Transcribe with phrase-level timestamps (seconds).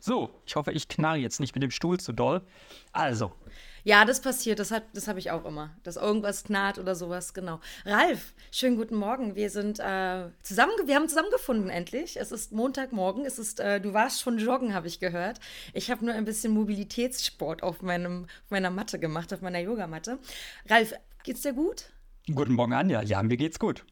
[0.00, 2.42] So, ich hoffe, ich knarre jetzt nicht mit dem Stuhl zu doll.
[2.92, 3.32] Also.
[3.84, 7.60] Ja, das passiert, das, das habe ich auch immer, dass irgendwas knarrt oder sowas, genau.
[7.86, 9.34] Ralf, schönen guten Morgen.
[9.34, 12.18] Wir sind äh, zusammen, wir haben zusammengefunden endlich.
[12.18, 15.40] Es ist Montagmorgen, es ist, äh, du warst schon joggen, habe ich gehört.
[15.72, 20.18] Ich habe nur ein bisschen Mobilitätssport auf, meinem, auf meiner Matte gemacht, auf meiner Yogamatte.
[20.68, 20.94] Ralf,
[21.24, 21.90] geht's dir gut?
[22.32, 23.02] Guten Morgen, Anja.
[23.02, 23.84] Ja, mir geht's gut.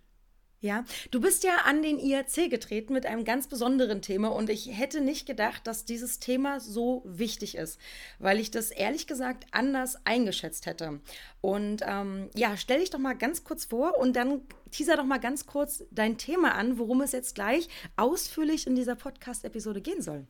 [0.67, 4.77] Ja, du bist ja an den IRC getreten mit einem ganz besonderen Thema und ich
[4.77, 7.81] hätte nicht gedacht, dass dieses Thema so wichtig ist,
[8.19, 11.01] weil ich das ehrlich gesagt anders eingeschätzt hätte.
[11.41, 14.41] Und ähm, ja, stell dich doch mal ganz kurz vor und dann
[14.73, 18.97] teaser doch mal ganz kurz dein Thema an, worum es jetzt gleich ausführlich in dieser
[18.97, 20.27] Podcast-Episode gehen soll.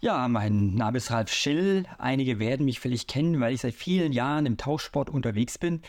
[0.00, 1.84] Ja, mein Name ist Ralf Schill.
[1.98, 5.82] Einige werden mich vielleicht kennen, weil ich seit vielen Jahren im Tauchsport unterwegs bin.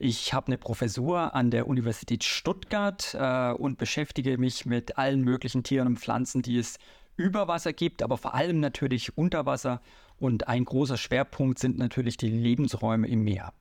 [0.00, 5.64] Ich habe eine Professur an der Universität Stuttgart äh, und beschäftige mich mit allen möglichen
[5.64, 6.78] Tieren und Pflanzen, die es
[7.16, 9.82] über Wasser gibt, aber vor allem natürlich unter Wasser.
[10.20, 13.52] Und ein großer Schwerpunkt sind natürlich die Lebensräume im Meer.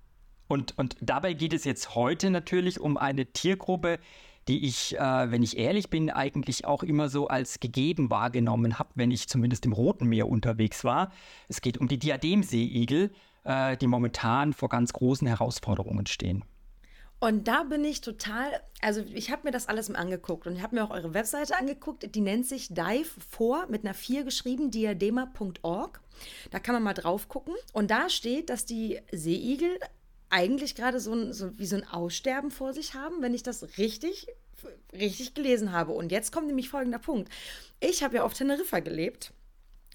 [0.47, 3.97] Und, und dabei geht es jetzt heute natürlich um eine Tiergruppe,
[4.47, 8.89] die ich, äh, wenn ich ehrlich bin, eigentlich auch immer so als gegeben wahrgenommen habe,
[8.93, 11.11] wenn ich zumindest im Roten Meer unterwegs war.
[11.47, 13.11] Es geht um die Diademseeigel,
[13.47, 16.43] äh, die momentan vor ganz großen Herausforderungen stehen.
[17.19, 20.61] Und da bin ich total, also ich habe mir das alles mal angeguckt und ich
[20.61, 24.69] habe mir auch eure Webseite angeguckt, die nennt sich Dive vor mit einer 4 geschrieben,
[24.69, 25.99] diadema.org.
[26.51, 27.55] Da kann man mal drauf gucken.
[27.73, 29.79] Und da steht, dass die Seeigel
[30.29, 33.79] eigentlich gerade so, ein, so wie so ein Aussterben vor sich haben, wenn ich das
[33.79, 34.27] richtig,
[34.93, 35.93] richtig gelesen habe.
[35.93, 37.31] Und jetzt kommt nämlich folgender Punkt.
[37.79, 39.33] Ich habe ja auf Teneriffa gelebt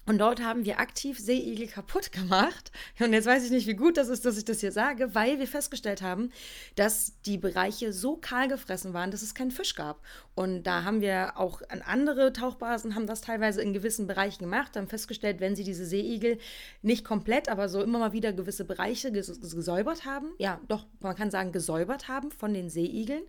[0.05, 2.71] und dort haben wir aktiv Seeigel kaputt gemacht.
[2.99, 5.39] Und jetzt weiß ich nicht, wie gut das ist, dass ich das hier sage, weil
[5.39, 6.31] wir festgestellt haben,
[6.75, 10.01] dass die Bereiche so kahl gefressen waren, dass es keinen Fisch gab.
[10.35, 14.75] Und da haben wir auch an andere Tauchbasen haben das teilweise in gewissen Bereichen gemacht,
[14.75, 16.37] haben festgestellt, wenn sie diese Seeigel
[16.81, 21.31] nicht komplett, aber so immer mal wieder gewisse Bereiche gesäubert haben, ja, doch, man kann
[21.31, 23.23] sagen, gesäubert haben von den Seeigeln,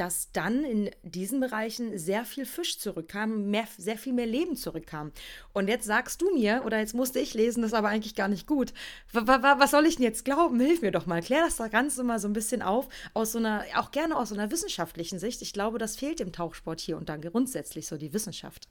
[0.00, 5.12] dass dann in diesen Bereichen sehr viel Fisch zurückkam, mehr, sehr viel mehr Leben zurückkam.
[5.52, 8.28] Und jetzt sagst du mir, oder jetzt musste ich lesen, das ist aber eigentlich gar
[8.28, 8.72] nicht gut.
[9.12, 10.58] Was soll ich denn jetzt glauben?
[10.58, 11.20] Hilf mir doch mal.
[11.20, 14.30] Klär das da Ganze mal so ein bisschen auf, aus so einer, auch gerne aus
[14.30, 15.42] so einer wissenschaftlichen Sicht.
[15.42, 18.68] Ich glaube, das fehlt im Tauchsport hier und dann grundsätzlich so die Wissenschaft.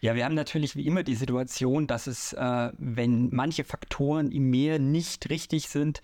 [0.00, 4.48] Ja, wir haben natürlich wie immer die Situation, dass es, äh, wenn manche Faktoren im
[4.50, 6.02] Meer nicht richtig sind,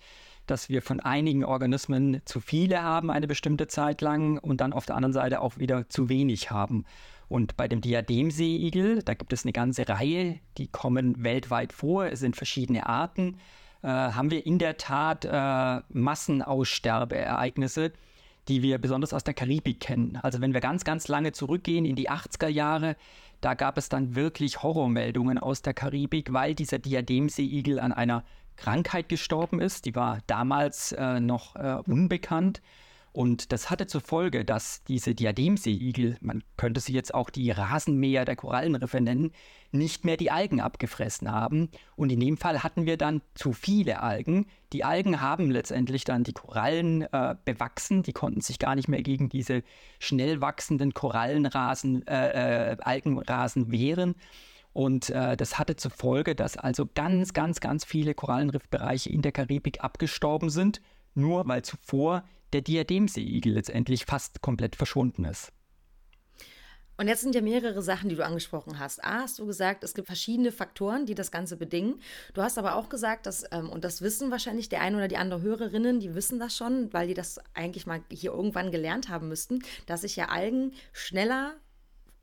[0.49, 4.85] dass wir von einigen Organismen zu viele haben eine bestimmte Zeit lang und dann auf
[4.85, 6.85] der anderen Seite auch wieder zu wenig haben.
[7.27, 12.19] Und bei dem Diademseeigel, da gibt es eine ganze Reihe, die kommen weltweit vor, es
[12.19, 13.37] sind verschiedene Arten,
[13.83, 17.91] äh, haben wir in der Tat äh, Massenaussterbeereignisse,
[18.47, 20.17] die wir besonders aus der Karibik kennen.
[20.21, 22.95] Also wenn wir ganz, ganz lange zurückgehen in die 80er Jahre,
[23.41, 28.23] da gab es dann wirklich Horrormeldungen aus der Karibik, weil dieser Diademseeigel an einer
[28.59, 29.85] Krankheit gestorben ist.
[29.85, 32.61] Die war damals äh, noch äh, unbekannt.
[33.11, 38.23] Und das hatte zur Folge, dass diese Diademseeigel, man könnte sie jetzt auch die Rasenmäher
[38.23, 39.31] der Korallenriffe nennen,
[39.71, 41.69] nicht mehr die Algen abgefressen haben.
[41.95, 44.45] Und in dem Fall hatten wir dann zu viele Algen.
[44.73, 48.03] Die Algen haben letztendlich dann die Korallen äh, bewachsen.
[48.03, 49.63] Die konnten sich gar nicht mehr gegen diese
[49.97, 54.15] schnell wachsenden Korallenrasen, äh, äh, Algenrasen wehren.
[54.73, 59.31] Und äh, das hatte zur Folge, dass also ganz, ganz, ganz viele Korallenriffbereiche in der
[59.31, 60.81] Karibik abgestorben sind,
[61.15, 65.51] nur weil zuvor der Diademseeigel letztendlich fast komplett verschwunden ist.
[66.99, 69.01] Und jetzt sind ja mehrere Sachen, die du angesprochen hast.
[69.05, 72.01] A, hast du gesagt, es gibt verschiedene Faktoren, die das Ganze bedingen.
[72.33, 75.15] Du hast aber auch gesagt, dass, ähm, und das wissen wahrscheinlich der eine oder die
[75.15, 79.29] andere Hörerinnen, die wissen das schon, weil die das eigentlich mal hier irgendwann gelernt haben
[79.29, 81.53] müssten, dass sich ja Algen schneller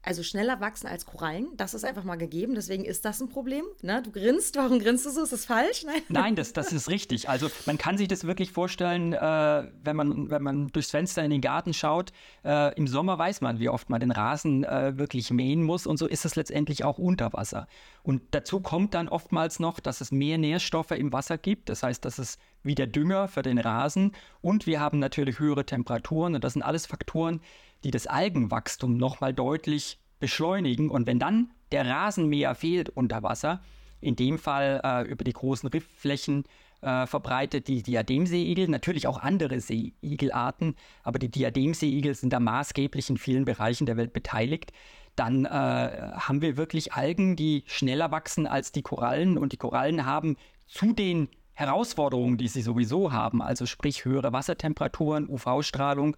[0.07, 1.49] also schneller wachsen als Korallen.
[1.57, 2.55] Das ist einfach mal gegeben.
[2.55, 3.65] Deswegen ist das ein Problem.
[3.83, 4.03] Ne?
[4.03, 4.57] Du grinst.
[4.57, 5.25] Warum grinst du so?
[5.25, 5.85] Ist das falsch?
[5.85, 7.29] Nein, Nein das, das ist richtig.
[7.29, 11.31] Also man kann sich das wirklich vorstellen, äh, wenn, man, wenn man durchs Fenster in
[11.31, 12.13] den Garten schaut.
[12.45, 15.89] Äh, Im Sommer weiß man, wie oft man den Rasen äh, wirklich mähen muss.
[15.89, 17.67] Und so ist es letztendlich auch unter Wasser.
[18.05, 21.69] Und dazu kommt dann oftmals noch, dass es mehr Nährstoffe im Wasser gibt.
[21.69, 24.13] Das heißt, dass es wieder Dünger für den Rasen.
[24.41, 26.37] Und wir haben natürlich höhere Temperaturen.
[26.37, 27.41] Und das sind alles Faktoren,
[27.85, 30.91] die das Algenwachstum nochmal deutlich beschleunigen.
[30.91, 33.61] Und wenn dann der Rasenmäher fehlt unter Wasser,
[34.01, 36.45] in dem Fall äh, über die großen Riffflächen,
[36.83, 43.17] äh, verbreitet, die Diademseeigel, natürlich auch andere Seeigelarten, aber die Diademseeigel sind da maßgeblich in
[43.17, 44.73] vielen Bereichen der Welt beteiligt.
[45.17, 50.05] Dann äh, haben wir wirklich Algen, die schneller wachsen als die Korallen und die Korallen
[50.05, 50.37] haben
[50.67, 56.17] zu den Herausforderungen, die sie sowieso haben, also sprich höhere Wassertemperaturen, UV-Strahlung,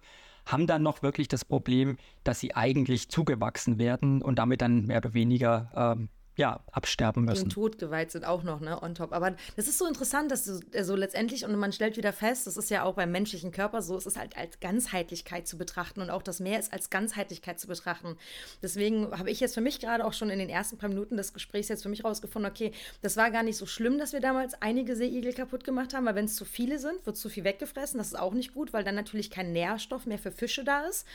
[0.51, 4.97] haben dann noch wirklich das Problem, dass sie eigentlich zugewachsen werden und damit dann mehr
[4.97, 7.49] oder weniger ähm, ja, absterben müssen.
[7.49, 9.11] Den Tod geweiht sind auch noch, ne, on top.
[9.11, 12.55] Aber das ist so interessant, dass du also letztendlich, und man stellt wieder fest, das
[12.55, 16.09] ist ja auch beim menschlichen Körper so, es ist halt als Ganzheitlichkeit zu betrachten und
[16.09, 18.15] auch das Meer ist als Ganzheitlichkeit zu betrachten.
[18.63, 21.33] Deswegen habe ich jetzt für mich gerade auch schon in den ersten paar Minuten des
[21.33, 22.71] Gesprächs jetzt für mich rausgefunden, okay,
[23.01, 26.15] das war gar nicht so schlimm, dass wir damals einige Seeigel kaputt gemacht haben, weil
[26.15, 27.97] wenn es zu viele sind, wird zu viel weggefressen.
[27.97, 31.05] Das ist auch nicht gut, weil dann natürlich kein Nährstoff mehr für Fische da ist.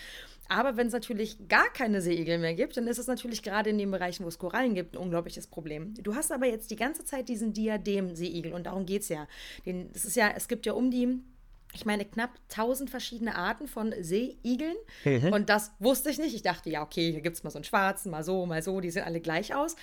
[0.48, 3.78] Aber wenn es natürlich gar keine Seeigel mehr gibt, dann ist es natürlich gerade in
[3.78, 5.94] den Bereichen, wo es Korallen gibt, ein unglaubliches Problem.
[6.02, 9.28] Du hast aber jetzt die ganze Zeit diesen Diadem-Seeigel und darum geht es ja.
[9.64, 10.32] Den, das ist ja.
[10.34, 11.20] Es gibt ja um die
[11.76, 14.76] ich meine, knapp 1000 verschiedene Arten von Seeigeln.
[15.04, 15.32] Mhm.
[15.32, 16.32] Und das wusste ich nicht.
[16.32, 18.80] Ich dachte, ja, okay, hier gibt es mal so einen schwarzen, mal so, mal so,
[18.80, 19.74] die sehen alle gleich aus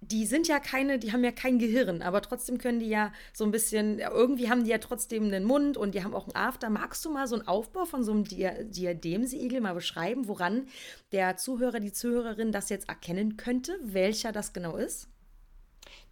[0.00, 3.44] die sind ja keine, die haben ja kein Gehirn, aber trotzdem können die ja so
[3.44, 6.70] ein bisschen, irgendwie haben die ja trotzdem einen Mund und die haben auch einen After.
[6.70, 10.66] Magst du mal so einen Aufbau von so einem Diademseigel mal beschreiben, woran
[11.12, 15.08] der Zuhörer, die Zuhörerin das jetzt erkennen könnte, welcher das genau ist?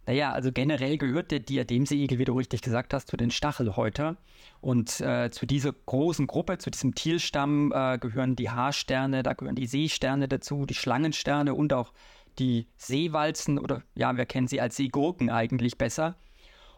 [0.05, 4.15] Naja, also generell gehört der Diademseeigel, wie du richtig gesagt hast, zu den Stachelhäuter.
[4.61, 9.55] Und äh, zu dieser großen Gruppe, zu diesem Tierstamm äh, gehören die Haarsterne, da gehören
[9.55, 11.91] die Seesterne dazu, die Schlangensterne und auch
[12.39, 16.15] die Seewalzen oder ja, wir kennen sie als Seegurken eigentlich besser.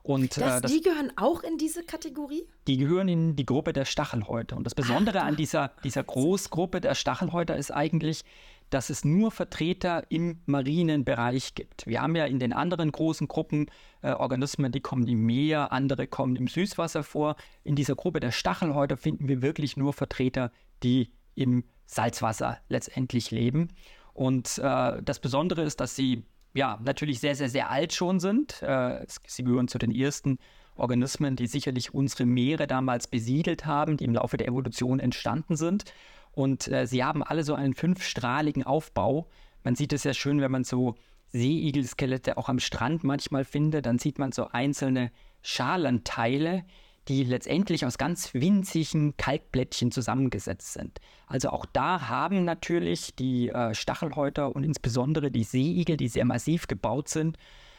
[0.04, 2.48] Und, das, äh, das, die gehören auch in diese Kategorie?
[2.68, 4.56] Die gehören in die Gruppe der Stachelhäuter.
[4.58, 8.24] Und das Besondere Ach, an dieser, dieser Großgruppe der Stachelhäuter ist eigentlich,
[8.70, 11.88] dass es nur Vertreter im marinen Bereich gibt.
[11.88, 13.68] Wir haben ja in den anderen großen Gruppen
[14.02, 17.36] äh, Organismen, die kommen im Meer, andere kommen im Süßwasser vor.
[17.64, 20.52] In dieser Gruppe der Stachelhäuter finden wir wirklich nur Vertreter,
[20.84, 23.70] die im Salzwasser letztendlich leben.
[24.20, 26.24] Und äh, das Besondere ist, dass sie
[26.54, 28.62] ja natürlich sehr, sehr, sehr alt schon sind.
[28.62, 30.40] Äh, sie gehören zu den ersten
[30.76, 35.86] Organismen, die sicherlich unsere Meere damals besiedelt haben, die im Laufe der Evolution entstanden sind.
[36.34, 39.30] Und äh, sie haben alle so einen fünfstrahligen Aufbau.
[39.64, 40.96] Man sieht es ja schön, wenn man so
[41.32, 45.12] Seeigelskelette auch am Strand manchmal findet, dann sieht man so einzelne
[45.44, 46.66] Schalenteile,
[47.10, 51.02] die letztendlich aus ganz winzigen Kalkblättchen zusammengesetzt sind.
[51.28, 56.68] Also auch da haben natürlich die äh, Stachelhäuter und insbesondere die Seeigel, die sehr massiv
[56.68, 57.38] gebaut sind,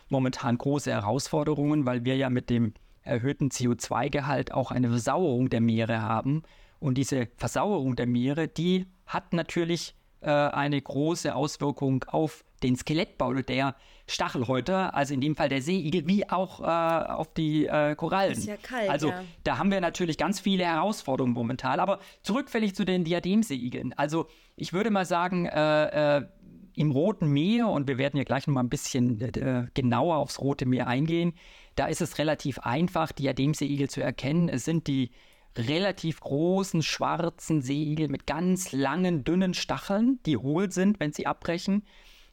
[0.09, 6.03] momentan große Herausforderungen, weil wir ja mit dem erhöhten CO2-Gehalt auch eine Versauerung der Meere
[6.03, 6.43] haben.
[6.81, 13.33] Und diese Versauerung der Meere, die hat natürlich äh, eine große Auswirkung auf den Skelettbau
[13.35, 13.75] der
[14.07, 18.33] Stachelhäuter, also in dem Fall der Seeigel, wie auch äh, auf die äh, Korallen.
[18.33, 19.25] Ist ja kalt, also ja.
[19.45, 21.81] da haben wir natürlich ganz viele Herausforderungen momentan.
[21.81, 23.93] Aber zurückfällig zu den Diademseeigeln.
[23.93, 24.27] Also
[24.57, 26.27] ich würde mal sagen, äh, äh,
[26.75, 30.41] im Roten Meer, und wir werden ja gleich noch mal ein bisschen äh, genauer aufs
[30.41, 31.35] Rote Meer eingehen,
[31.77, 34.49] da ist es relativ einfach, Diademseeigel zu erkennen.
[34.49, 35.11] Es sind die
[35.57, 41.85] relativ großen schwarzen Seeigel mit ganz langen, dünnen Stacheln, die hohl sind, wenn sie abbrechen.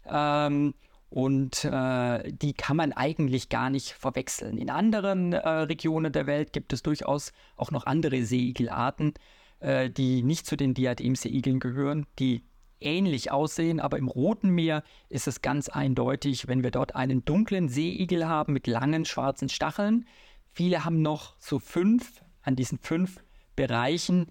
[0.10, 0.74] Ähm,
[1.10, 4.58] und äh, die kann man eigentlich gar nicht verwechseln.
[4.58, 9.14] In anderen äh, Regionen der Welt gibt es durchaus auch noch andere Seeigelarten,
[9.60, 12.44] äh, die nicht zu den Diademseeigeln gehören, die
[12.80, 17.70] ähnlich aussehen, aber im Roten Meer ist es ganz eindeutig, wenn wir dort einen dunklen
[17.70, 20.06] Seeigel haben mit langen schwarzen Stacheln.
[20.52, 23.24] Viele haben noch so fünf an diesen fünf
[23.56, 24.28] Bereichen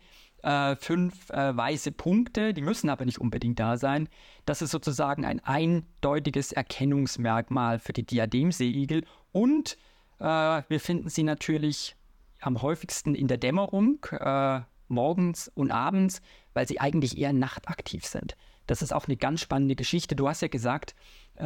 [0.47, 4.09] äh, fünf äh, weiße Punkte, die müssen aber nicht unbedingt da sein.
[4.45, 9.77] Das ist sozusagen ein eindeutiges Erkennungsmerkmal für die Diademseeigel und
[10.21, 10.25] äh,
[10.69, 11.97] wir finden sie natürlich
[12.41, 16.23] am häufigsten in der Dämmerung, äh, morgens und abends,
[16.55, 18.37] weil sie eigentlich eher nachtaktiv sind.
[18.67, 20.15] Das ist auch eine ganz spannende Geschichte.
[20.15, 20.95] Du hast ja gesagt,
[21.39, 21.45] äh,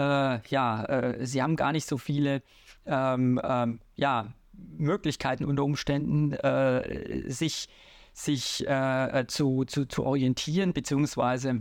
[0.48, 2.42] ja, äh, sie haben gar nicht so viele
[2.86, 7.68] ähm, ähm, ja, Möglichkeiten unter Umständen, äh, sich,
[8.12, 11.60] sich äh, zu, zu, zu orientieren, beziehungsweise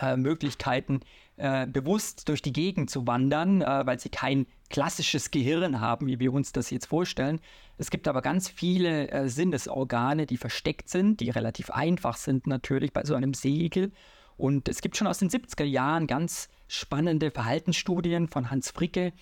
[0.00, 1.00] äh, Möglichkeiten,
[1.36, 6.20] äh, bewusst durch die Gegend zu wandern, äh, weil sie kein klassisches Gehirn haben, wie
[6.20, 7.40] wir uns das jetzt vorstellen.
[7.78, 12.92] Es gibt aber ganz viele äh, Sinnesorgane, die versteckt sind, die relativ einfach sind natürlich
[12.92, 13.92] bei so einem Segel.
[14.36, 19.12] Und es gibt schon aus den 70er Jahren ganz spannende Verhaltensstudien von Hans Fricke,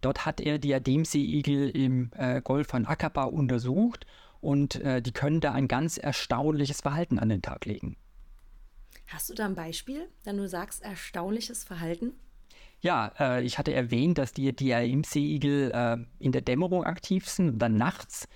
[0.00, 4.06] Dort hat er Diademseeigel im äh, Golf von Aqaba untersucht
[4.46, 7.96] und äh, die können da ein ganz erstaunliches Verhalten an den Tag legen.
[9.08, 12.12] Hast du da ein Beispiel, wenn du sagst erstaunliches Verhalten?
[12.80, 17.58] Ja, äh, ich hatte erwähnt, dass die DRM-Seeigel äh, in der Dämmerung aktiv sind und
[17.58, 18.28] dann nachts.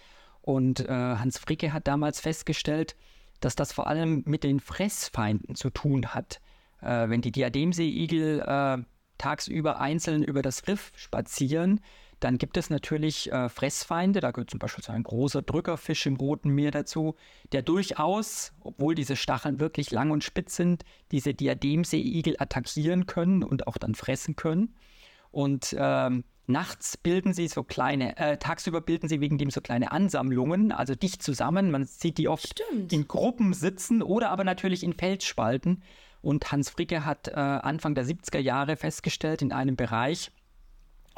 [0.43, 2.97] Und äh, Hans Fricke hat damals festgestellt,
[3.38, 6.40] dass das vor allem mit den Fressfeinden zu tun hat.
[6.83, 8.79] Äh, wenn die Diademseeigel äh,
[9.17, 11.81] tagsüber einzeln über das Riff spazieren,
[12.20, 16.16] dann gibt es natürlich äh, Fressfeinde, da gehört zum Beispiel so ein großer Drückerfisch im
[16.16, 17.16] Roten Meer dazu,
[17.52, 23.66] der durchaus, obwohl diese Stacheln wirklich lang und spitz sind, diese Diademseeigel attackieren können und
[23.66, 24.74] auch dann fressen können.
[25.30, 29.92] Und ähm, nachts bilden sie so kleine, äh, tagsüber bilden sie wegen dem so kleine
[29.92, 31.70] Ansammlungen, also dicht zusammen.
[31.70, 32.92] Man sieht die oft Stimmt.
[32.92, 35.82] in Gruppen sitzen oder aber natürlich in Felsspalten.
[36.22, 40.30] Und Hans Fricke hat äh, Anfang der 70er Jahre festgestellt, in einem Bereich,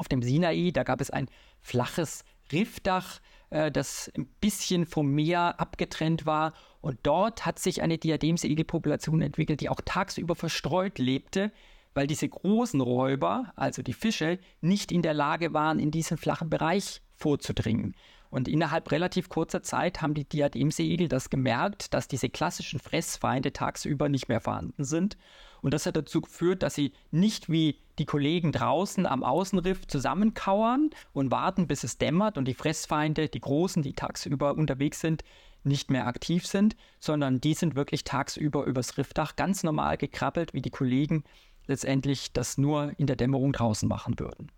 [0.03, 0.71] auf dem Sinai.
[0.73, 1.29] Da gab es ein
[1.61, 6.53] flaches Riffdach, äh, das ein bisschen vom Meer abgetrennt war.
[6.81, 11.51] Und dort hat sich eine Diademseegelpopulation entwickelt, die auch tagsüber verstreut lebte,
[11.93, 16.49] weil diese großen Räuber, also die Fische, nicht in der Lage waren, in diesen flachen
[16.49, 17.95] Bereich vorzudringen.
[18.33, 24.09] Und innerhalb relativ kurzer Zeit haben die Diademseeigel das gemerkt, dass diese klassischen Fressfeinde tagsüber
[24.09, 25.17] nicht mehr vorhanden sind
[25.63, 30.89] und das hat dazu geführt, dass sie nicht wie die Kollegen draußen am Außenriff zusammenkauern
[31.13, 35.23] und warten, bis es dämmert und die Fressfeinde, die Großen, die tagsüber unterwegs sind,
[35.63, 40.61] nicht mehr aktiv sind, sondern die sind wirklich tagsüber übers Riffdach ganz normal gekrabbelt, wie
[40.61, 41.23] die Kollegen
[41.65, 44.51] letztendlich das nur in der Dämmerung draußen machen würden.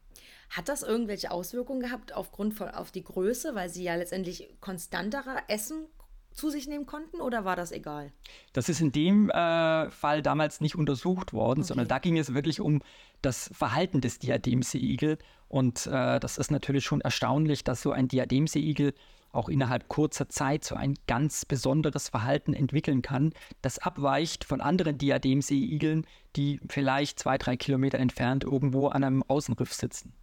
[0.55, 5.43] Hat das irgendwelche Auswirkungen gehabt aufgrund von auf die Größe, weil sie ja letztendlich konstanterer
[5.49, 5.85] essen
[6.31, 8.13] zu sich nehmen konnten oder war das egal?
[8.53, 11.67] Das ist in dem äh, Fall damals nicht untersucht worden, okay.
[11.67, 12.81] sondern da ging es wirklich um
[13.21, 15.17] das Verhalten des Diademseeigel.
[15.49, 18.93] Und äh, das ist natürlich schon erstaunlich, dass so ein Diademseeigel
[19.33, 24.97] auch innerhalb kurzer Zeit so ein ganz besonderes Verhalten entwickeln kann, das abweicht von anderen
[24.97, 26.07] Diademseeigeln,
[26.37, 30.13] die vielleicht zwei, drei Kilometer entfernt irgendwo an einem Außenriff sitzen.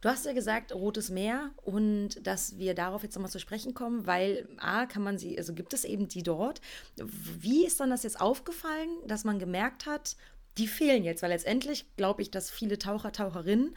[0.00, 4.06] Du hast ja gesagt, Rotes Meer und dass wir darauf jetzt nochmal zu sprechen kommen,
[4.06, 6.62] weil A, kann man sie, also gibt es eben die dort.
[6.96, 10.16] Wie ist dann das jetzt aufgefallen, dass man gemerkt hat,
[10.56, 11.22] die fehlen jetzt?
[11.22, 13.74] Weil letztendlich glaube ich, dass viele Taucher, Taucherinnen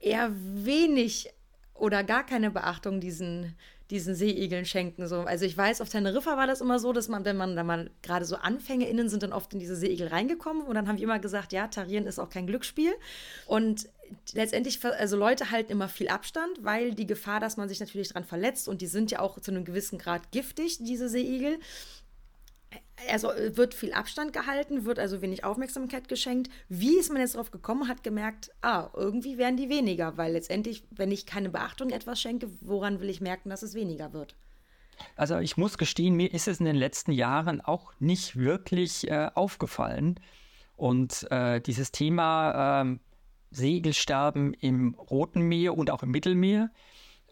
[0.00, 1.30] eher wenig
[1.74, 3.54] oder gar keine Beachtung diesen,
[3.90, 5.06] diesen Seeigeln schenken.
[5.06, 5.20] So.
[5.20, 7.90] Also ich weiß, auf Teneriffa war das immer so, dass man, wenn man da mal
[8.02, 11.18] gerade so AnfängerInnen sind, dann oft in diese Seeigel reingekommen und dann haben wir immer
[11.18, 12.94] gesagt, ja, Tarieren ist auch kein Glücksspiel.
[13.46, 13.88] Und
[14.32, 18.24] letztendlich, also Leute halten immer viel Abstand, weil die Gefahr, dass man sich natürlich dran
[18.24, 21.58] verletzt und die sind ja auch zu einem gewissen Grad giftig, diese Seeigel.
[23.10, 26.50] Also äh, wird viel Abstand gehalten, wird also wenig Aufmerksamkeit geschenkt.
[26.68, 30.82] Wie ist man jetzt darauf gekommen, hat gemerkt, ah, irgendwie werden die weniger, weil letztendlich,
[30.90, 34.34] wenn ich keine Beachtung etwas schenke, woran will ich merken, dass es weniger wird?
[35.16, 39.30] Also ich muss gestehen, mir ist es in den letzten Jahren auch nicht wirklich äh,
[39.34, 40.18] aufgefallen.
[40.76, 43.00] Und äh, dieses Thema ähm,
[43.50, 46.70] Segelsterben im Roten Meer und auch im Mittelmeer.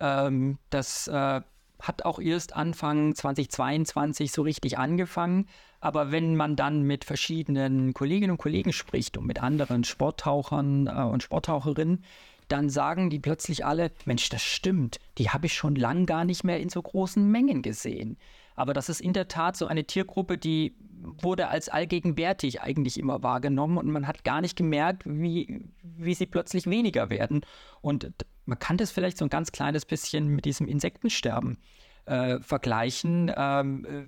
[0.01, 1.41] Ähm, das äh,
[1.81, 5.49] hat auch erst Anfang 2022 so richtig angefangen.
[5.81, 11.03] Aber wenn man dann mit verschiedenen Kolleginnen und Kollegen spricht und mit anderen Sporttauchern äh,
[11.03, 12.03] und Sporttaucherinnen,
[12.49, 16.45] dann sagen die plötzlich alle, Mensch, das stimmt, die habe ich schon lang gar nicht
[16.45, 18.17] mehr in so großen Mengen gesehen.
[18.55, 23.23] Aber das ist in der Tat so eine Tiergruppe, die wurde als allgegenwärtig eigentlich immer
[23.23, 27.43] wahrgenommen und man hat gar nicht gemerkt, wie, wie sie plötzlich weniger werden.
[27.81, 28.13] Und
[28.45, 31.59] man kann das vielleicht so ein ganz kleines bisschen mit diesem Insektensterben
[32.07, 33.33] äh, vergleichen.
[33.37, 34.07] Ähm, äh,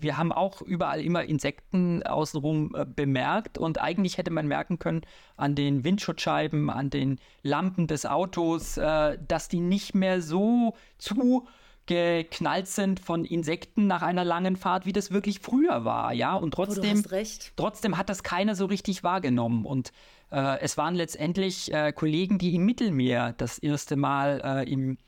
[0.00, 5.02] wir haben auch überall immer Insekten außenrum äh, bemerkt und eigentlich hätte man merken können
[5.36, 11.46] an den Windschutzscheiben, an den Lampen des Autos, äh, dass die nicht mehr so zu
[11.88, 16.36] geknallt sind von Insekten nach einer langen Fahrt, wie das wirklich früher war, ja.
[16.36, 17.22] Und trotzdem, oh,
[17.56, 19.64] trotzdem hat das keiner so richtig wahrgenommen.
[19.64, 19.92] Und
[20.30, 24.98] äh, es waren letztendlich äh, Kollegen, die im Mittelmeer das erste Mal äh, im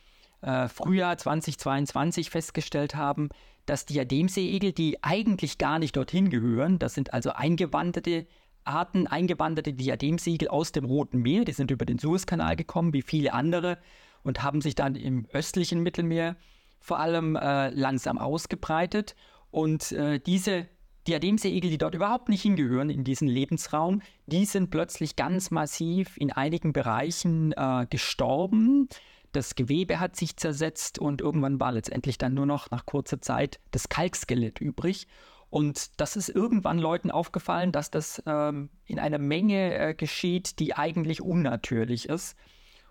[0.40, 3.28] äh, Frühjahr 2022 festgestellt haben,
[3.66, 8.26] dass Diademseeigel, die eigentlich gar nicht dorthin gehören, das sind also eingewanderte
[8.64, 13.32] Arten, eingewanderte Diademseeigel aus dem Roten Meer, die sind über den Suezkanal gekommen, wie viele
[13.32, 13.78] andere,
[14.22, 16.36] und haben sich dann im östlichen Mittelmeer
[16.80, 19.14] vor allem äh, langsam ausgebreitet.
[19.50, 20.66] Und äh, diese
[21.06, 26.32] Diademseeigel, die dort überhaupt nicht hingehören in diesen Lebensraum, die sind plötzlich ganz massiv in
[26.32, 28.88] einigen Bereichen äh, gestorben.
[29.32, 33.60] Das Gewebe hat sich zersetzt und irgendwann war letztendlich dann nur noch nach kurzer Zeit
[33.70, 35.06] das Kalkskelett übrig.
[35.50, 40.76] Und das ist irgendwann Leuten aufgefallen, dass das ähm, in einer Menge äh, geschieht, die
[40.76, 42.36] eigentlich unnatürlich ist.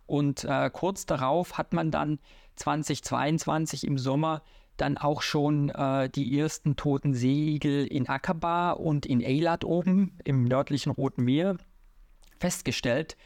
[0.06, 2.20] Und äh, kurz darauf hat man dann
[2.60, 4.44] 2022 im Sommer
[4.78, 10.46] dann auch schon äh, die ersten toten Seeigel in Aqaba und in Eilat oben im
[10.46, 11.58] nördlichen Roten Meer
[12.40, 13.18] festgestellt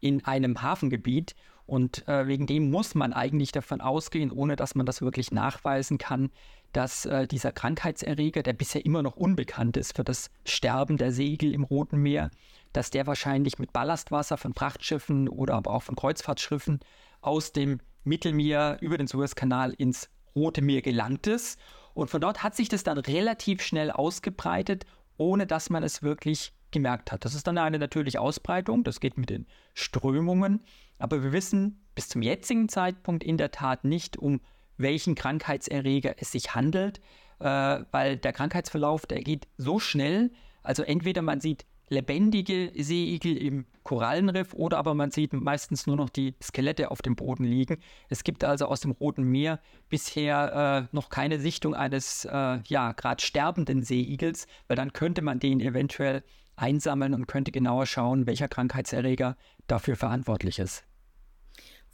[0.00, 1.34] in einem Hafengebiet.
[1.66, 5.98] Und äh, wegen dem muss man eigentlich davon ausgehen, ohne dass man das wirklich nachweisen
[5.98, 6.30] kann,
[6.72, 11.52] dass äh, dieser Krankheitserreger, der bisher immer noch unbekannt ist für das Sterben der Segel
[11.54, 12.30] im Roten Meer,
[12.72, 16.80] dass der wahrscheinlich mit Ballastwasser von Frachtschiffen oder aber auch von Kreuzfahrtschiffen
[17.20, 21.58] aus dem Mittelmeer über den Suezkanal ins Rote Meer gelangt ist.
[21.94, 26.52] Und von dort hat sich das dann relativ schnell ausgebreitet, ohne dass man es wirklich
[26.70, 27.24] gemerkt hat.
[27.24, 30.60] Das ist dann eine natürliche Ausbreitung, das geht mit den Strömungen,
[30.98, 34.40] aber wir wissen bis zum jetzigen Zeitpunkt in der Tat nicht, um
[34.76, 37.00] welchen Krankheitserreger es sich handelt,
[37.40, 37.44] äh,
[37.90, 40.30] weil der Krankheitsverlauf, der geht so schnell,
[40.62, 46.08] also entweder man sieht lebendige Seeigel im Korallenriff oder aber man sieht meistens nur noch
[46.08, 47.78] die Skelette auf dem Boden liegen.
[48.08, 52.92] Es gibt also aus dem Roten Meer bisher äh, noch keine Sichtung eines äh, ja
[52.92, 56.22] gerade sterbenden Seeigels, weil dann könnte man den eventuell
[56.56, 60.84] einsammeln und könnte genauer schauen, welcher Krankheitserreger dafür verantwortlich ist.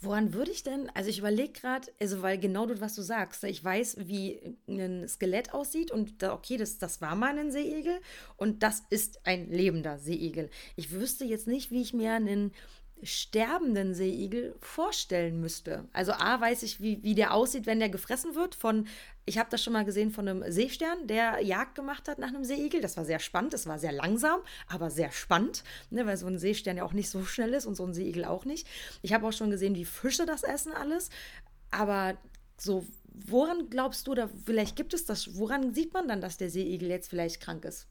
[0.01, 3.43] Woran würde ich denn, also ich überlege gerade, also weil genau das, was du sagst,
[3.45, 7.99] ich weiß, wie ein Skelett aussieht und da, okay, das, das war mal ein Seeigel
[8.37, 10.51] und das ist ein lebender Seeigel.
[10.77, 12.53] Ich wüsste jetzt nicht, wie ich mir einen
[13.03, 15.85] sterbenden Seeigel vorstellen müsste.
[15.93, 18.87] Also A, weiß ich, wie, wie der aussieht, wenn der gefressen wird von,
[19.27, 22.45] ich habe das schon mal gesehen von einem Seestern, der Jagd gemacht hat nach einem
[22.45, 22.81] Seeigel.
[22.81, 26.39] Das war sehr spannend, das war sehr langsam, aber sehr spannend, ne, weil so ein
[26.39, 28.67] Seestern ja auch nicht so schnell ist und so ein Seeigel auch nicht.
[29.03, 31.11] Ich habe auch schon gesehen, wie Fische das essen alles,
[31.71, 32.17] aber
[32.57, 36.51] so, woran glaubst du, oder vielleicht gibt es das, woran sieht man dann, dass der
[36.51, 37.89] Seeigel jetzt vielleicht krank ist?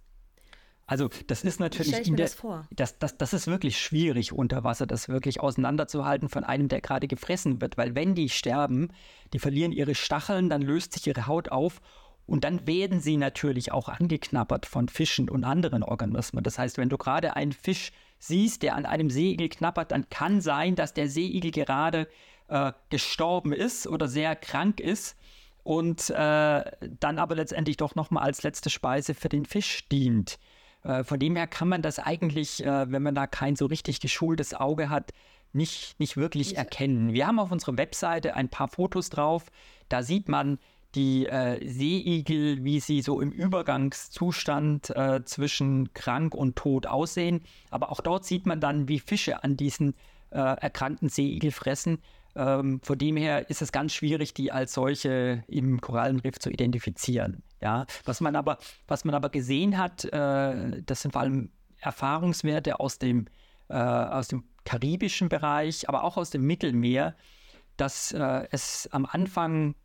[0.87, 2.37] Also das ist natürlich in der, das,
[2.69, 7.07] das, das, das ist wirklich schwierig unter Wasser, das wirklich auseinanderzuhalten von einem, der gerade
[7.07, 8.89] gefressen wird, weil wenn die sterben,
[9.33, 11.81] die verlieren ihre Stacheln, dann löst sich ihre Haut auf
[12.27, 16.43] und dann werden sie natürlich auch angeknabbert von Fischen und anderen Organismen.
[16.43, 20.39] Das heißt, wenn du gerade einen Fisch siehst, der an einem Seeigel knabbert, dann kann
[20.39, 22.07] sein, dass der Seeigel gerade
[22.47, 25.15] äh, gestorben ist oder sehr krank ist
[25.63, 30.37] und äh, dann aber letztendlich doch nochmal als letzte Speise für den Fisch dient.
[30.85, 33.99] Äh, von dem her kann man das eigentlich, äh, wenn man da kein so richtig
[33.99, 35.11] geschultes Auge hat,
[35.51, 37.13] nicht, nicht wirklich erkennen.
[37.13, 39.45] Wir haben auf unserer Webseite ein paar Fotos drauf.
[39.89, 40.59] Da sieht man
[40.95, 47.41] die äh, Seeigel, wie sie so im Übergangszustand äh, zwischen krank und tot aussehen.
[47.69, 49.95] Aber auch dort sieht man dann, wie Fische an diesen
[50.31, 51.99] äh, erkrankten Seeigel fressen.
[52.35, 57.43] Ähm, von dem her ist es ganz schwierig, die als solche im Korallenriff zu identifizieren.
[57.61, 62.79] Ja, was man aber, was man aber gesehen hat, äh, das sind vor allem Erfahrungswerte
[62.79, 63.27] aus dem,
[63.69, 67.15] äh, aus dem karibischen Bereich, aber auch aus dem Mittelmeer,
[67.77, 69.75] dass äh, es am Anfang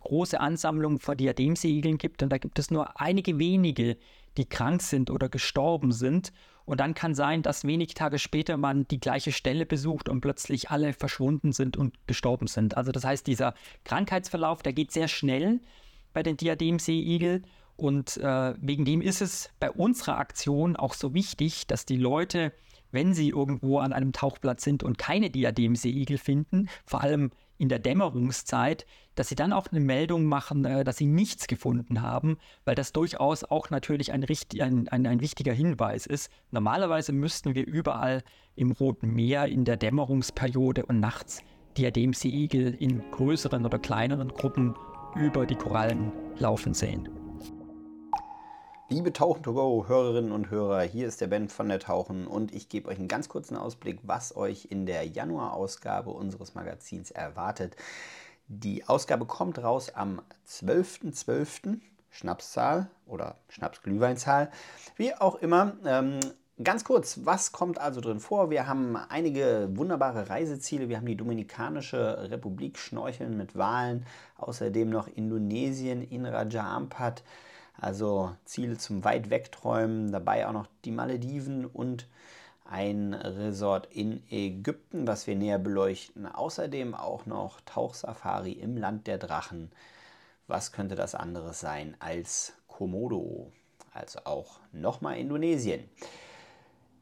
[0.00, 3.98] große Ansammlungen von Diademseeigeln gibt und da gibt es nur einige wenige,
[4.36, 6.32] die krank sind oder gestorben sind.
[6.64, 10.70] Und dann kann sein, dass wenig Tage später man die gleiche Stelle besucht und plötzlich
[10.70, 12.76] alle verschwunden sind und gestorben sind.
[12.76, 15.60] Also das heißt, dieser Krankheitsverlauf, der geht sehr schnell
[16.12, 17.42] bei den Diademseeigel.
[17.76, 22.52] Und äh, wegen dem ist es bei unserer Aktion auch so wichtig, dass die Leute,
[22.92, 27.78] wenn sie irgendwo an einem Tauchplatz sind und keine Diademseeigel finden, vor allem in der
[27.78, 32.74] Dämmerungszeit, dass sie dann auch eine Meldung machen, äh, dass sie nichts gefunden haben, weil
[32.74, 34.24] das durchaus auch natürlich ein,
[34.60, 36.30] ein, ein, ein wichtiger Hinweis ist.
[36.50, 38.22] Normalerweise müssten wir überall
[38.56, 41.42] im Roten Meer in der Dämmerungsperiode und nachts
[41.76, 44.74] Diademseeigel in größeren oder kleineren Gruppen
[45.14, 47.19] über die Korallen laufen sehen.
[48.92, 52.52] Liebe Tauchen to go Hörerinnen und Hörer, hier ist der Ben von der Tauchen und
[52.52, 57.76] ich gebe euch einen ganz kurzen Ausblick, was euch in der Januarausgabe unseres Magazins erwartet.
[58.48, 61.14] Die Ausgabe kommt raus am 12.12.
[61.14, 61.78] .12.
[62.10, 64.50] Schnapszahl oder Schnapsglühweinzahl,
[64.96, 65.76] wie auch immer.
[65.84, 66.18] Ähm,
[66.62, 68.50] Ganz kurz, was kommt also drin vor?
[68.50, 70.90] Wir haben einige wunderbare Reiseziele.
[70.90, 74.04] Wir haben die Dominikanische Republik Schnorcheln mit Walen,
[74.36, 77.22] außerdem noch Indonesien in Raja Ampat,
[77.78, 82.06] also Ziele zum weit wegträumen, dabei auch noch die Malediven und
[82.64, 86.26] ein Resort in Ägypten, was wir näher beleuchten.
[86.26, 89.72] Außerdem auch noch Tauchsafari im Land der Drachen.
[90.46, 93.50] Was könnte das anderes sein als Komodo?
[93.92, 95.88] Also auch nochmal Indonesien.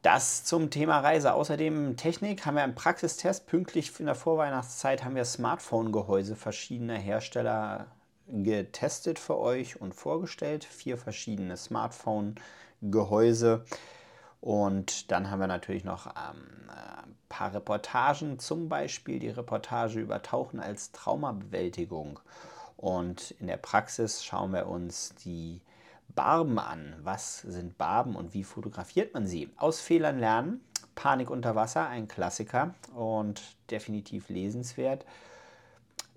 [0.01, 1.33] Das zum Thema Reise.
[1.33, 3.47] Außerdem Technik haben wir einen Praxistest.
[3.47, 7.87] Pünktlich in der Vorweihnachtszeit haben wir Smartphone-Gehäuse verschiedener Hersteller
[8.29, 10.63] getestet für euch und vorgestellt.
[10.63, 13.65] Vier verschiedene Smartphone-Gehäuse.
[14.41, 20.21] Und dann haben wir natürlich noch ähm, ein paar Reportagen, zum Beispiel die Reportage über
[20.21, 22.19] Tauchen als Traumabewältigung.
[22.77, 25.61] Und in der Praxis schauen wir uns die
[26.15, 26.95] Barben an.
[27.01, 29.49] Was sind Barben und wie fotografiert man sie?
[29.57, 30.61] Aus Fehlern lernen.
[30.95, 35.05] Panik unter Wasser, ein Klassiker und definitiv lesenswert.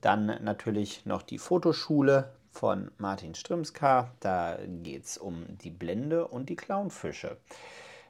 [0.02, 4.10] Dann natürlich noch die Fotoschule von Martin Strimska.
[4.20, 7.38] Da geht es um die Blende und die Clownfische.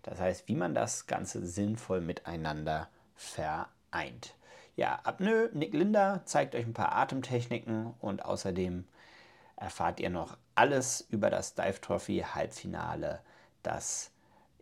[0.02, 4.34] Das heißt, wie man das Ganze sinnvoll miteinander vereint.
[4.74, 8.84] Ja, Apnoe, Nick Linder zeigt euch ein paar Atemtechniken und außerdem
[9.56, 13.20] erfahrt ihr noch alles über das Dive Trophy Halbfinale,
[13.62, 14.10] das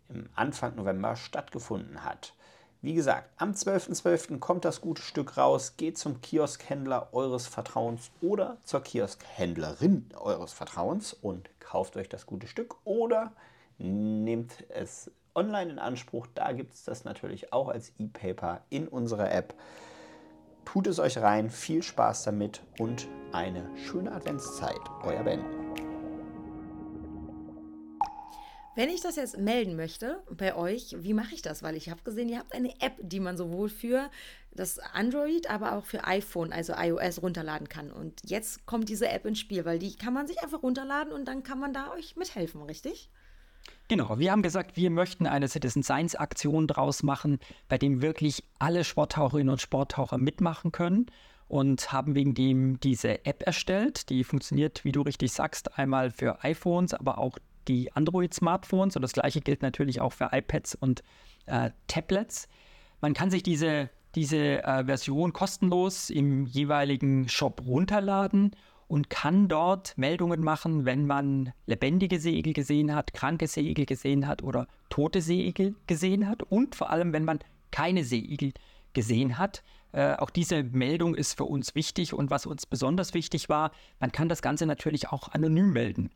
[0.09, 2.35] im Anfang November stattgefunden hat.
[2.83, 4.03] Wie gesagt, am 12.12.
[4.03, 4.39] .12.
[4.39, 5.75] kommt das gute Stück raus.
[5.77, 12.47] Geht zum Kioskhändler eures Vertrauens oder zur Kioskhändlerin eures Vertrauens und kauft euch das gute
[12.47, 13.33] Stück oder
[13.77, 16.27] nehmt es online in Anspruch.
[16.35, 19.53] Da gibt es das natürlich auch als E-Paper in unserer App.
[20.65, 24.81] Tut es euch rein, viel Spaß damit und eine schöne Adventszeit.
[25.03, 25.60] Euer Ben.
[28.81, 31.63] Wenn ich das jetzt melden möchte bei euch, wie mache ich das?
[31.63, 34.09] Weil ich habe gesehen, ihr habt eine App, die man sowohl für
[34.53, 37.93] das Android, aber auch für iPhone, also iOS, runterladen kann.
[37.93, 41.29] Und jetzt kommt diese App ins Spiel, weil die kann man sich einfach runterladen und
[41.29, 43.11] dann kann man da euch mithelfen, richtig?
[43.89, 47.39] Genau, wir haben gesagt, wir möchten eine Citizen Science Aktion draus machen,
[47.69, 51.05] bei dem wirklich alle Sporttaucherinnen und Sporttaucher mitmachen können
[51.49, 54.09] und haben wegen dem diese App erstellt.
[54.09, 57.37] Die funktioniert, wie du richtig sagst, einmal für iPhones, aber auch
[57.71, 61.05] die Android-Smartphones und das gleiche gilt natürlich auch für iPads und
[61.47, 62.49] äh, Tablets.
[63.01, 68.57] Man kann sich diese, diese äh, Version kostenlos im jeweiligen Shop runterladen
[68.89, 74.43] und kann dort Meldungen machen, wenn man lebendige Seeigel gesehen hat, kranke Seeigel gesehen hat
[74.43, 77.39] oder tote Seeigel gesehen hat und vor allem, wenn man
[77.71, 78.53] keine Seeigel
[78.95, 79.63] gesehen hat.
[79.93, 84.11] Äh, auch diese Meldung ist für uns wichtig und was uns besonders wichtig war, man
[84.11, 86.11] kann das Ganze natürlich auch anonym melden.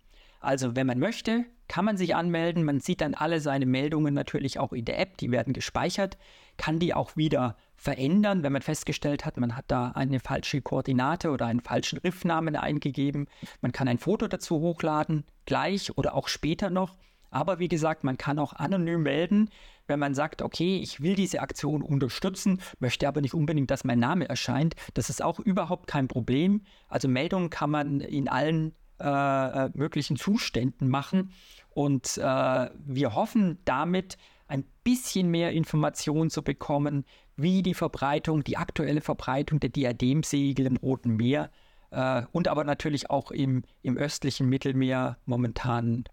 [0.44, 2.64] Also wenn man möchte, kann man sich anmelden.
[2.64, 5.16] Man sieht dann alle seine Meldungen natürlich auch in der App.
[5.18, 6.18] Die werden gespeichert,
[6.57, 11.30] kann die auch wieder verändern, wenn man festgestellt hat, man hat da eine falsche Koordinate
[11.30, 13.26] oder einen falschen Riffnamen eingegeben.
[13.61, 16.96] Man kann ein Foto dazu hochladen, gleich oder auch später noch.
[17.30, 19.50] Aber wie gesagt, man kann auch anonym melden,
[19.88, 23.98] wenn man sagt, okay, ich will diese Aktion unterstützen, möchte aber nicht unbedingt, dass mein
[23.98, 24.76] Name erscheint.
[24.94, 26.62] Das ist auch überhaupt kein Problem.
[26.88, 28.72] Also Meldungen kann man in allen
[29.04, 31.30] äh, äh, möglichen Zuständen machen.
[31.74, 34.16] Und äh, wir hoffen damit
[34.48, 37.04] ein bisschen mehr Informationen zu bekommen,
[37.36, 41.50] wie die Verbreitung, die aktuelle Verbreitung der Diademsegel im Roten Meer
[41.90, 46.04] äh, und aber natürlich auch im, im östlichen Mittelmeer momentan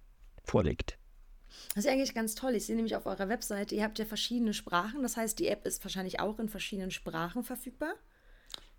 [0.44, 0.98] vorliegt.
[1.76, 2.56] Das ist eigentlich ganz toll.
[2.56, 5.02] Ich sehe nämlich auf eurer Webseite, ihr habt ja verschiedene Sprachen.
[5.02, 7.94] Das heißt, die App ist wahrscheinlich auch in verschiedenen Sprachen verfügbar.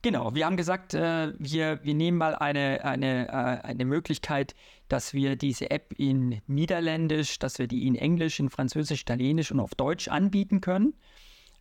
[0.03, 3.33] Genau, wir haben gesagt, äh, wir, wir nehmen mal eine, eine, äh,
[3.67, 4.57] eine Möglichkeit,
[4.89, 9.61] dass wir diese App in Niederländisch, dass wir die in Englisch, in Französisch, Italienisch und
[9.61, 10.95] auf Deutsch anbieten können.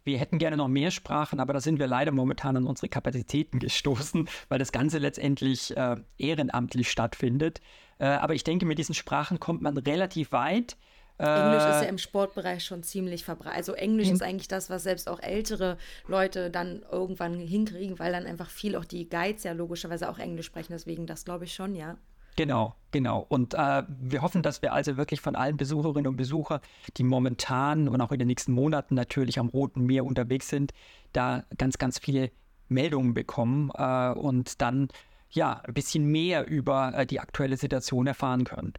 [0.04, 3.60] Wir hätten gerne noch mehr Sprachen, aber da sind wir leider momentan an unsere Kapazitäten
[3.60, 7.62] gestoßen, weil das Ganze letztendlich äh, ehrenamtlich stattfindet.
[8.00, 10.78] Äh, aber ich denke, mit diesen Sprachen kommt man relativ weit.
[11.22, 13.58] Englisch ist ja äh, im Sportbereich schon ziemlich verbreitet.
[13.58, 18.26] Also Englisch ist eigentlich das, was selbst auch ältere Leute dann irgendwann hinkriegen, weil dann
[18.26, 20.74] einfach viel auch die Guides ja logischerweise auch Englisch sprechen.
[20.74, 21.98] Deswegen das glaube ich schon, ja.
[22.38, 23.26] Genau, genau.
[23.28, 26.62] Und äh, wir hoffen, dass wir also wirklich von allen Besucherinnen und Besuchern,
[26.98, 30.72] die momentan und auch in den nächsten Monaten natürlich am Roten Meer unterwegs sind,
[31.14, 32.32] da ganz, ganz viele
[32.70, 34.88] Meldungen bekommen äh, und dann
[35.30, 38.74] ja ein bisschen mehr über äh, die aktuelle Situation erfahren können.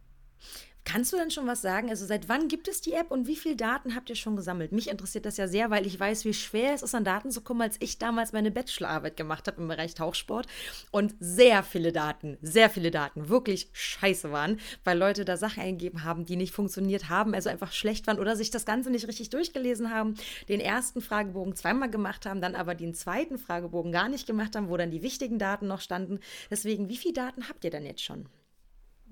[0.85, 1.89] Kannst du denn schon was sagen?
[1.89, 4.73] Also seit wann gibt es die App und wie viele Daten habt ihr schon gesammelt?
[4.73, 7.41] Mich interessiert das ja sehr, weil ich weiß, wie schwer es ist, an Daten zu
[7.41, 10.45] kommen, als ich damals meine Bachelorarbeit gemacht habe im Bereich Tauchsport.
[10.91, 16.03] Und sehr viele Daten, sehr viele Daten wirklich scheiße waren, weil Leute da Sachen eingegeben
[16.03, 19.29] haben, die nicht funktioniert haben, also einfach schlecht waren oder sich das Ganze nicht richtig
[19.29, 20.15] durchgelesen haben,
[20.49, 24.69] den ersten Fragebogen zweimal gemacht haben, dann aber den zweiten Fragebogen gar nicht gemacht haben,
[24.69, 26.19] wo dann die wichtigen Daten noch standen.
[26.51, 28.27] Deswegen, wie viele Daten habt ihr denn jetzt schon?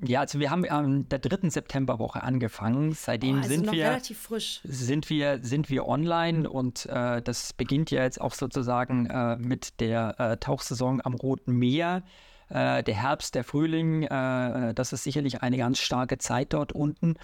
[0.03, 2.93] Ja, also wir haben an der dritten Septemberwoche angefangen.
[2.93, 4.61] Seitdem oh, also sind wir relativ frisch.
[4.63, 9.79] Sind wir sind wir online und äh, das beginnt ja jetzt auch sozusagen äh, mit
[9.79, 12.03] der äh, Tauchsaison am Roten Meer.
[12.49, 17.15] Äh, der Herbst, der Frühling, äh, das ist sicherlich eine ganz starke Zeit dort unten.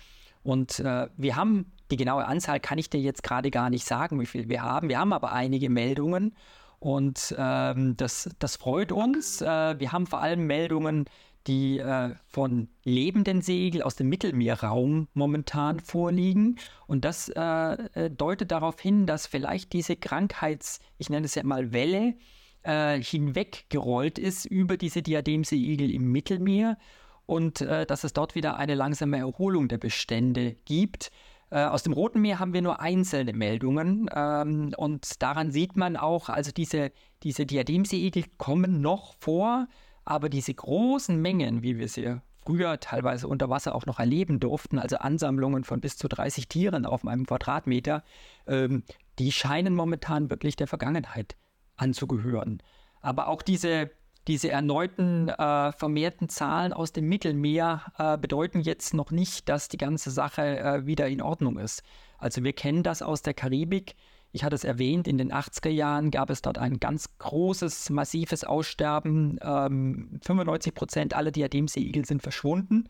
[0.44, 4.20] Und äh, wir haben die genaue Anzahl kann ich dir jetzt gerade gar nicht sagen,
[4.20, 4.88] wie viel wir haben.
[4.88, 6.36] Wir haben aber einige Meldungen
[6.80, 9.42] und ähm, das, das freut uns.
[9.42, 11.06] wir haben vor allem Meldungen
[11.48, 16.58] die äh, von lebenden Segel aus dem Mittelmeerraum momentan vorliegen.
[16.86, 21.44] Und das äh, äh, deutet darauf hin, dass vielleicht diese Krankheits, ich nenne es ja
[21.44, 22.16] mal Welle,
[22.64, 26.78] äh, hinweggerollt ist über diese Diademseeigel im Mittelmeer
[27.26, 31.12] und äh, dass es dort wieder eine langsame Erholung der Bestände gibt.
[31.50, 35.96] Äh, aus dem Roten Meer haben wir nur einzelne Meldungen ähm, und daran sieht man
[35.96, 36.92] auch, also diese,
[37.24, 39.68] diese Diademseeigel kommen noch vor,
[40.08, 44.80] aber diese großen Mengen, wie wir sie früher teilweise unter Wasser auch noch erleben durften,
[44.80, 48.04] also Ansammlungen von bis zu 30 Tieren auf einem Quadratmeter,
[48.48, 48.84] ähm,
[49.20, 51.36] die scheinen momentan wirklich der Vergangenheit
[51.76, 52.63] anzugehören.
[53.02, 53.91] Aber auch diese,
[54.30, 59.78] diese erneuten äh, vermehrten Zahlen aus dem Mittelmeer äh, bedeuten jetzt noch nicht, dass die
[59.78, 61.84] ganze Sache äh, wieder in Ordnung ist.
[62.17, 63.96] Also wir kennen das aus der Karibik.
[64.32, 68.44] Ich hatte es erwähnt, in den 80er Jahren gab es dort ein ganz großes, massives
[68.44, 69.40] Aussterben.
[69.42, 72.88] Ähm, 95 Prozent aller Diademseeigel sind verschwunden.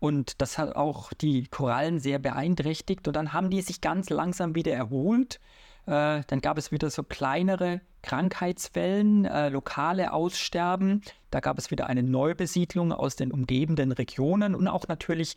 [0.00, 3.06] Und das hat auch die Korallen sehr beeinträchtigt.
[3.06, 5.40] Und dann haben die sich ganz langsam wieder erholt.
[5.86, 11.02] Äh, dann gab es wieder so kleinere Krankheitswellen, äh, lokale Aussterben.
[11.30, 15.36] Da gab es wieder eine Neubesiedlung aus den umgebenden Regionen und auch natürlich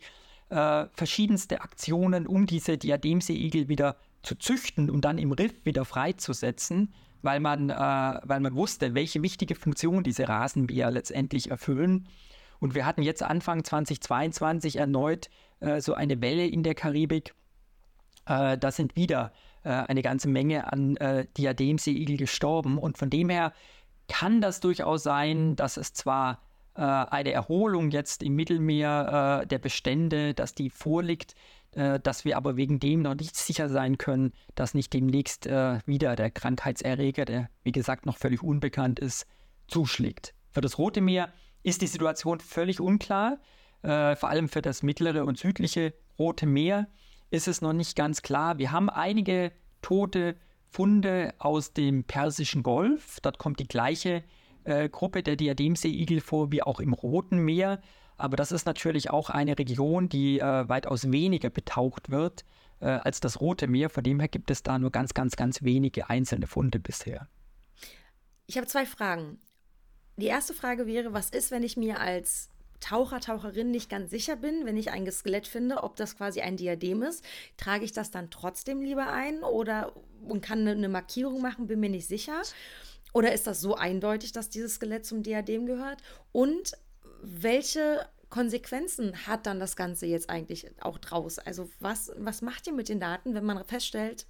[0.50, 6.92] äh, verschiedenste Aktionen, um diese Diademseeigel wieder zu züchten und dann im Riff wieder freizusetzen,
[7.22, 12.08] weil man, äh, weil man wusste, welche wichtige Funktion diese Rasenmäher letztendlich erfüllen.
[12.60, 15.30] Und wir hatten jetzt Anfang 2022 erneut
[15.60, 17.34] äh, so eine Welle in der Karibik.
[18.26, 19.32] Äh, da sind wieder
[19.64, 22.78] äh, eine ganze Menge an äh, Diademseeigel gestorben.
[22.78, 23.52] Und von dem her
[24.08, 26.40] kann das durchaus sein, dass es zwar
[26.74, 31.34] äh, eine Erholung jetzt im Mittelmeer äh, der Bestände, dass die vorliegt,
[31.72, 35.78] äh, dass wir aber wegen dem noch nicht sicher sein können, dass nicht demnächst äh,
[35.86, 39.26] wieder der Krankheitserreger, der wie gesagt noch völlig unbekannt ist,
[39.68, 40.34] zuschlägt.
[40.50, 41.32] Für das Rote Meer
[41.62, 43.38] ist die Situation völlig unklar.
[43.82, 46.88] Äh, vor allem für das mittlere und südliche Rote Meer
[47.30, 48.58] ist es noch nicht ganz klar.
[48.58, 50.36] Wir haben einige tote
[50.68, 53.18] Funde aus dem Persischen Golf.
[53.20, 54.22] Dort kommt die gleiche
[54.64, 57.80] äh, Gruppe der Diademseeigel vor wie auch im Roten Meer.
[58.22, 62.44] Aber das ist natürlich auch eine Region, die äh, weitaus weniger betaucht wird
[62.78, 63.90] äh, als das Rote Meer.
[63.90, 67.26] Von dem her gibt es da nur ganz, ganz, ganz wenige einzelne Funde bisher.
[68.46, 69.40] Ich habe zwei Fragen.
[70.18, 74.36] Die erste Frage wäre, was ist, wenn ich mir als Taucher, Taucherin nicht ganz sicher
[74.36, 77.24] bin, wenn ich ein Skelett finde, ob das quasi ein Diadem ist,
[77.56, 81.90] trage ich das dann trotzdem lieber ein oder und kann eine Markierung machen, bin mir
[81.90, 82.40] nicht sicher.
[83.12, 86.00] Oder ist das so eindeutig, dass dieses Skelett zum Diadem gehört?
[86.30, 86.74] Und
[87.22, 91.38] welche Konsequenzen hat dann das Ganze jetzt eigentlich auch draus?
[91.38, 94.26] Also was, was macht ihr mit den Daten, wenn man feststellt,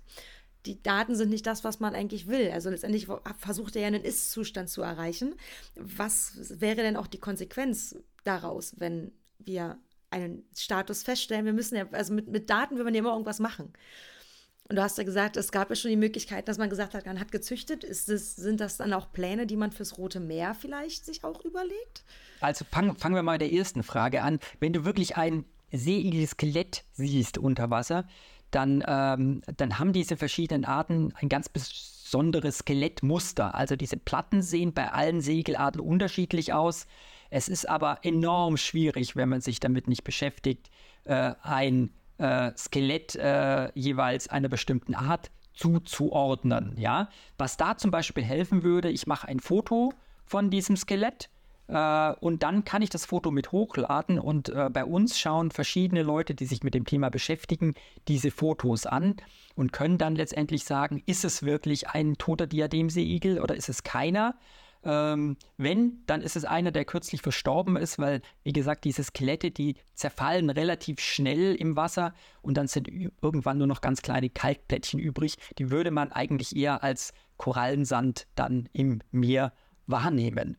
[0.67, 2.51] die Daten sind nicht das, was man eigentlich will.
[2.51, 5.35] Also letztendlich versucht er ja einen Ist-Zustand zu erreichen.
[5.75, 9.79] Was wäre denn auch die Konsequenz daraus, wenn wir
[10.11, 11.47] einen Status feststellen?
[11.47, 13.73] Wir müssen ja, also mit, mit Daten will man ja immer irgendwas machen.
[14.69, 17.05] Und du hast ja gesagt, es gab ja schon die Möglichkeit, dass man gesagt hat,
[17.05, 17.85] man hat gezüchtet.
[17.85, 21.45] Ist das, sind das dann auch Pläne, die man fürs Rote Meer vielleicht sich auch
[21.45, 22.05] überlegt?
[22.41, 24.39] Also fangen fang wir mal mit der ersten Frage an.
[24.61, 28.07] Wenn du wirklich ein Seeigel-Skelett siehst unter Wasser,
[28.51, 33.55] dann, ähm, dann haben diese verschiedenen Arten ein ganz besonderes Skelettmuster.
[33.55, 36.87] Also diese Platten sehen bei allen Segelarten unterschiedlich aus.
[37.31, 40.71] Es ist aber enorm schwierig, wenn man sich damit nicht beschäftigt,
[41.05, 41.91] äh, ein
[42.23, 46.75] äh, Skelett äh, jeweils einer bestimmten Art zuzuordnen.
[46.79, 47.09] Ja?
[47.37, 49.93] Was da zum Beispiel helfen würde, ich mache ein Foto
[50.25, 51.29] von diesem Skelett
[51.67, 56.03] äh, und dann kann ich das Foto mit hochladen und äh, bei uns schauen verschiedene
[56.03, 57.75] Leute, die sich mit dem Thema beschäftigen,
[58.07, 59.17] diese Fotos an
[59.57, 64.37] und können dann letztendlich sagen, ist es wirklich ein toter Diademseeigel oder ist es keiner?
[64.85, 69.51] Ähm, wenn, dann ist es einer, der kürzlich verstorben ist, weil, wie gesagt, diese Skelette,
[69.51, 74.99] die zerfallen relativ schnell im Wasser und dann sind irgendwann nur noch ganz kleine Kalkplättchen
[74.99, 75.37] übrig.
[75.59, 79.53] Die würde man eigentlich eher als Korallensand dann im Meer
[79.87, 80.57] wahrnehmen.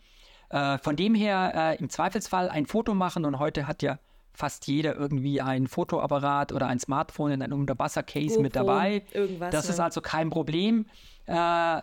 [0.50, 4.00] Äh, von dem her äh, im Zweifelsfall ein Foto machen und heute hat ja
[4.34, 9.04] fast jeder irgendwie ein Fotoapparat oder ein Smartphone in einem Unterwasser-Case mit dabei.
[9.52, 10.88] Das ist also kein Problem.
[11.26, 11.82] Äh,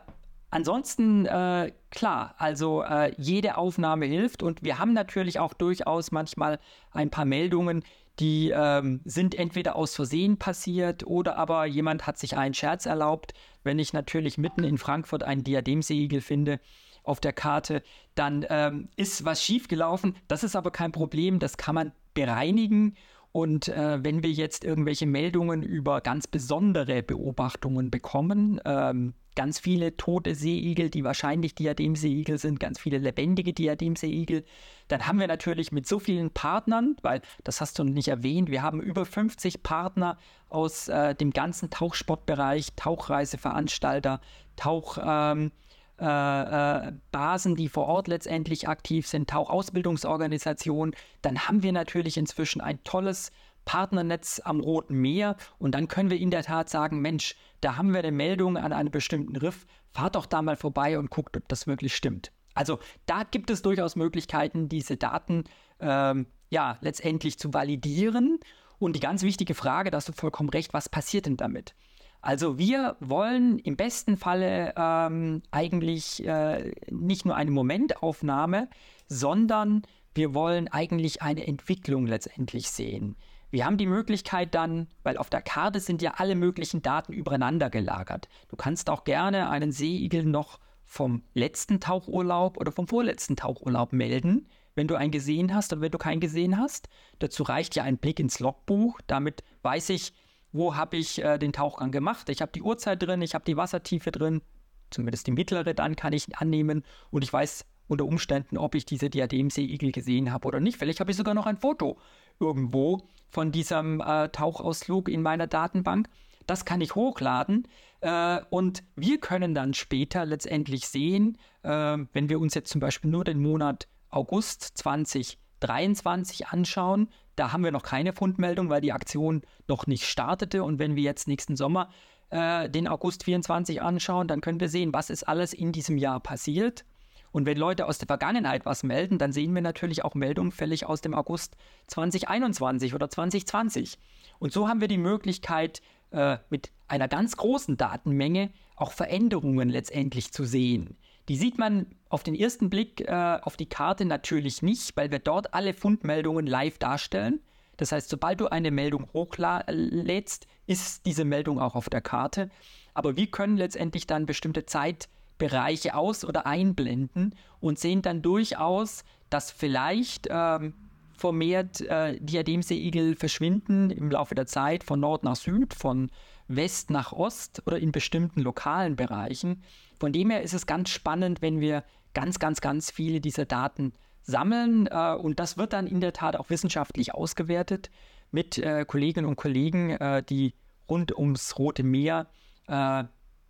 [0.51, 6.59] ansonsten, äh, klar, also äh, jede Aufnahme hilft und wir haben natürlich auch durchaus manchmal
[6.93, 7.85] ein paar Meldungen,
[8.19, 13.33] die ähm, sind entweder aus Versehen passiert oder aber jemand hat sich einen Scherz erlaubt.
[13.63, 16.61] Wenn ich natürlich mitten in Frankfurt einen Diademseeigel finde,
[17.03, 17.83] auf der Karte,
[18.15, 20.17] dann ähm, ist was schiefgelaufen.
[20.29, 22.97] Das ist aber kein Problem, das kann man bereinigen.
[23.33, 29.97] Und äh, wenn wir jetzt irgendwelche Meldungen über ganz besondere Beobachtungen bekommen, ähm, ganz viele
[29.97, 34.45] tote Seeigel, die wahrscheinlich Diademseeigel sind, ganz viele lebendige Diademseeigel,
[34.88, 38.62] dann haben wir natürlich mit so vielen Partnern, weil das hast du nicht erwähnt, wir
[38.62, 44.21] haben über 50 Partner aus äh, dem ganzen Tauchsportbereich, Tauchreiseveranstalter,
[44.57, 44.99] Tauch...
[45.03, 45.53] Ähm,
[46.01, 52.61] äh, äh, Basen, die vor Ort letztendlich aktiv sind, Tauchausbildungsorganisationen, dann haben wir natürlich inzwischen
[52.61, 53.31] ein tolles
[53.65, 57.93] Partnernetz am Roten Meer und dann können wir in der Tat sagen, Mensch, da haben
[57.93, 61.47] wir eine Meldung an einem bestimmten Riff, fahrt doch da mal vorbei und guckt, ob
[61.49, 62.33] das wirklich stimmt.
[62.55, 65.45] Also da gibt es durchaus Möglichkeiten, diese Daten
[65.81, 68.39] ähm, ja letztendlich zu validieren.
[68.79, 71.75] Und die ganz wichtige Frage, da hast du vollkommen recht, was passiert denn damit?
[72.23, 78.69] Also wir wollen im besten Falle ähm, eigentlich äh, nicht nur eine Momentaufnahme,
[79.07, 79.83] sondern
[80.15, 83.17] wir wollen eigentlich eine Entwicklung letztendlich sehen.
[83.51, 87.71] Wir haben die Möglichkeit dann, weil auf der Karte sind ja alle möglichen Daten übereinander
[87.71, 88.29] gelagert.
[88.49, 94.49] Du kannst auch gerne einen Seeigel noch vom letzten Tauchurlaub oder vom vorletzten Tauchurlaub melden,
[94.75, 96.89] wenn du einen gesehen hast oder wenn du keinen gesehen hast.
[97.19, 99.01] Dazu reicht ja ein Blick ins Logbuch.
[99.07, 100.13] Damit weiß ich,
[100.53, 102.29] wo habe ich äh, den Tauchgang gemacht.
[102.29, 104.43] Ich habe die Uhrzeit drin, ich habe die Wassertiefe drin,
[104.91, 109.11] zumindest die mittlere dann kann ich annehmen und ich weiß unter Umständen, ob ich diese
[109.11, 110.79] Diademseeigel gesehen habe oder nicht.
[110.79, 111.99] Vielleicht habe ich sogar noch ein Foto
[112.39, 116.09] irgendwo von diesem äh, Tauchausflug in meiner Datenbank.
[116.47, 117.67] Das kann ich hochladen
[118.01, 123.11] äh, und wir können dann später letztendlich sehen, äh, wenn wir uns jetzt zum Beispiel
[123.11, 127.09] nur den Monat August 2023 anschauen,
[127.40, 130.62] da haben wir noch keine Fundmeldung, weil die Aktion noch nicht startete.
[130.62, 131.88] Und wenn wir jetzt nächsten Sommer
[132.29, 136.20] äh, den August 24 anschauen, dann können wir sehen, was ist alles in diesem Jahr
[136.20, 136.85] passiert.
[137.33, 140.85] Und wenn Leute aus der Vergangenheit was melden, dann sehen wir natürlich auch Meldungen fällig
[140.85, 143.98] aus dem August 2021 oder 2020.
[144.38, 150.33] Und so haben wir die Möglichkeit, äh, mit einer ganz großen Datenmenge auch Veränderungen letztendlich
[150.33, 150.98] zu sehen.
[151.31, 155.21] Die sieht man auf den ersten Blick äh, auf die Karte natürlich nicht, weil wir
[155.21, 157.38] dort alle Fundmeldungen live darstellen.
[157.77, 162.51] Das heißt, sobald du eine Meldung hochlädst, ist diese Meldung auch auf der Karte.
[162.95, 169.53] Aber wir können letztendlich dann bestimmte Zeitbereiche aus- oder einblenden und sehen dann durchaus, dass
[169.53, 170.75] vielleicht ähm,
[171.16, 176.11] vermehrt äh, Diademseeigel verschwinden im Laufe der Zeit von Nord nach Süd, von
[176.57, 179.63] West nach Ost oder in bestimmten lokalen Bereichen.
[179.99, 183.93] Von dem her ist es ganz spannend, wenn wir ganz, ganz, ganz viele dieser Daten
[184.23, 184.87] sammeln.
[184.87, 187.91] Äh, und das wird dann in der Tat auch wissenschaftlich ausgewertet
[188.31, 190.55] mit äh, Kolleginnen und Kollegen, äh, die
[190.89, 192.27] rund ums Rote Meer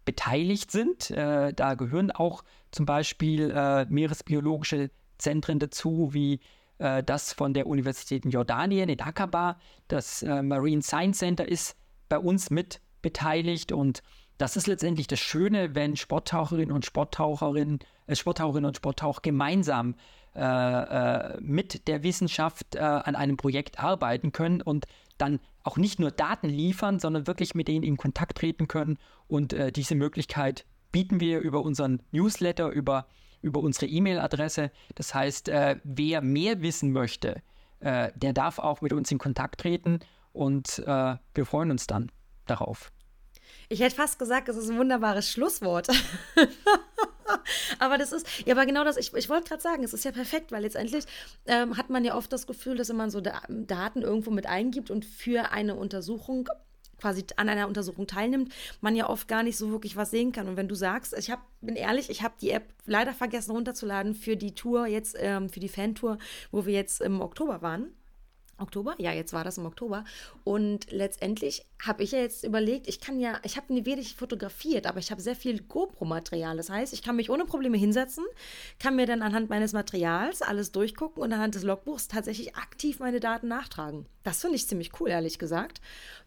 [0.06, 1.10] beteiligt sind.
[1.10, 3.48] Da gehören auch zum Beispiel
[3.90, 6.40] meeresbiologische Zentren dazu, wie
[6.78, 9.58] das von der Universität in Jordanien in Aqaba.
[9.88, 11.76] Das Marine Science Center ist
[12.08, 14.02] bei uns mit beteiligt und
[14.40, 19.96] das ist letztendlich das Schöne, wenn Sporttaucherinnen und Sporttaucherinnen, äh, Sporttaucherinnen und Sporttaucher gemeinsam
[20.34, 24.86] äh, äh, mit der Wissenschaft äh, an einem Projekt arbeiten können und
[25.18, 28.96] dann auch nicht nur Daten liefern, sondern wirklich mit denen in Kontakt treten können.
[29.26, 33.08] Und äh, diese Möglichkeit bieten wir über unseren Newsletter, über,
[33.42, 34.70] über unsere E-Mail-Adresse.
[34.94, 37.42] Das heißt, äh, wer mehr wissen möchte,
[37.82, 40.00] der darf auch mit uns in Kontakt treten
[40.34, 42.12] und wir freuen uns dann
[42.50, 42.92] darauf.
[43.68, 45.88] Ich hätte fast gesagt, es ist ein wunderbares Schlusswort.
[47.78, 50.12] aber das ist, ja, aber genau das, ich, ich wollte gerade sagen, es ist ja
[50.12, 51.04] perfekt, weil letztendlich
[51.46, 54.46] ähm, hat man ja oft das Gefühl, dass wenn man so da Daten irgendwo mit
[54.46, 56.48] eingibt und für eine Untersuchung
[57.00, 60.48] quasi an einer Untersuchung teilnimmt, man ja oft gar nicht so wirklich was sehen kann.
[60.48, 64.14] Und wenn du sagst, ich hab, bin ehrlich, ich habe die App leider vergessen runterzuladen
[64.14, 66.18] für die Tour jetzt, ähm, für die Fantour,
[66.50, 67.94] wo wir jetzt im Oktober waren.
[68.60, 68.94] Oktober?
[68.98, 70.04] Ja, jetzt war das im Oktober.
[70.44, 74.86] Und letztendlich habe ich ja jetzt überlegt, ich kann ja, ich habe nie wenig fotografiert,
[74.86, 76.56] aber ich habe sehr viel GoPro-Material.
[76.56, 78.24] Das heißt, ich kann mich ohne Probleme hinsetzen,
[78.78, 83.20] kann mir dann anhand meines Materials alles durchgucken und anhand des Logbuchs tatsächlich aktiv meine
[83.20, 84.06] Daten nachtragen.
[84.22, 85.80] Das finde ich ziemlich cool, ehrlich gesagt.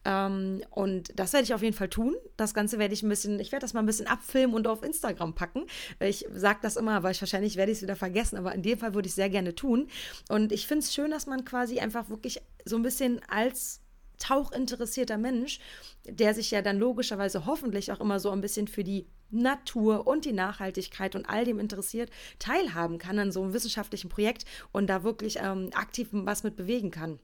[0.05, 2.15] Ähm, und das werde ich auf jeden Fall tun.
[2.37, 4.83] Das Ganze werde ich ein bisschen, ich werde das mal ein bisschen abfilmen und auf
[4.83, 5.65] Instagram packen.
[5.99, 8.77] Ich sage das immer, weil ich wahrscheinlich werde ich es wieder vergessen, aber in dem
[8.77, 9.87] Fall würde ich es sehr gerne tun.
[10.29, 13.81] Und ich finde es schön, dass man quasi einfach wirklich so ein bisschen als
[14.19, 15.59] tauchinteressierter Mensch,
[16.05, 20.25] der sich ja dann logischerweise hoffentlich auch immer so ein bisschen für die Natur und
[20.25, 25.03] die Nachhaltigkeit und all dem interessiert, teilhaben kann an so einem wissenschaftlichen Projekt und da
[25.03, 27.19] wirklich ähm, aktiv was mit bewegen kann.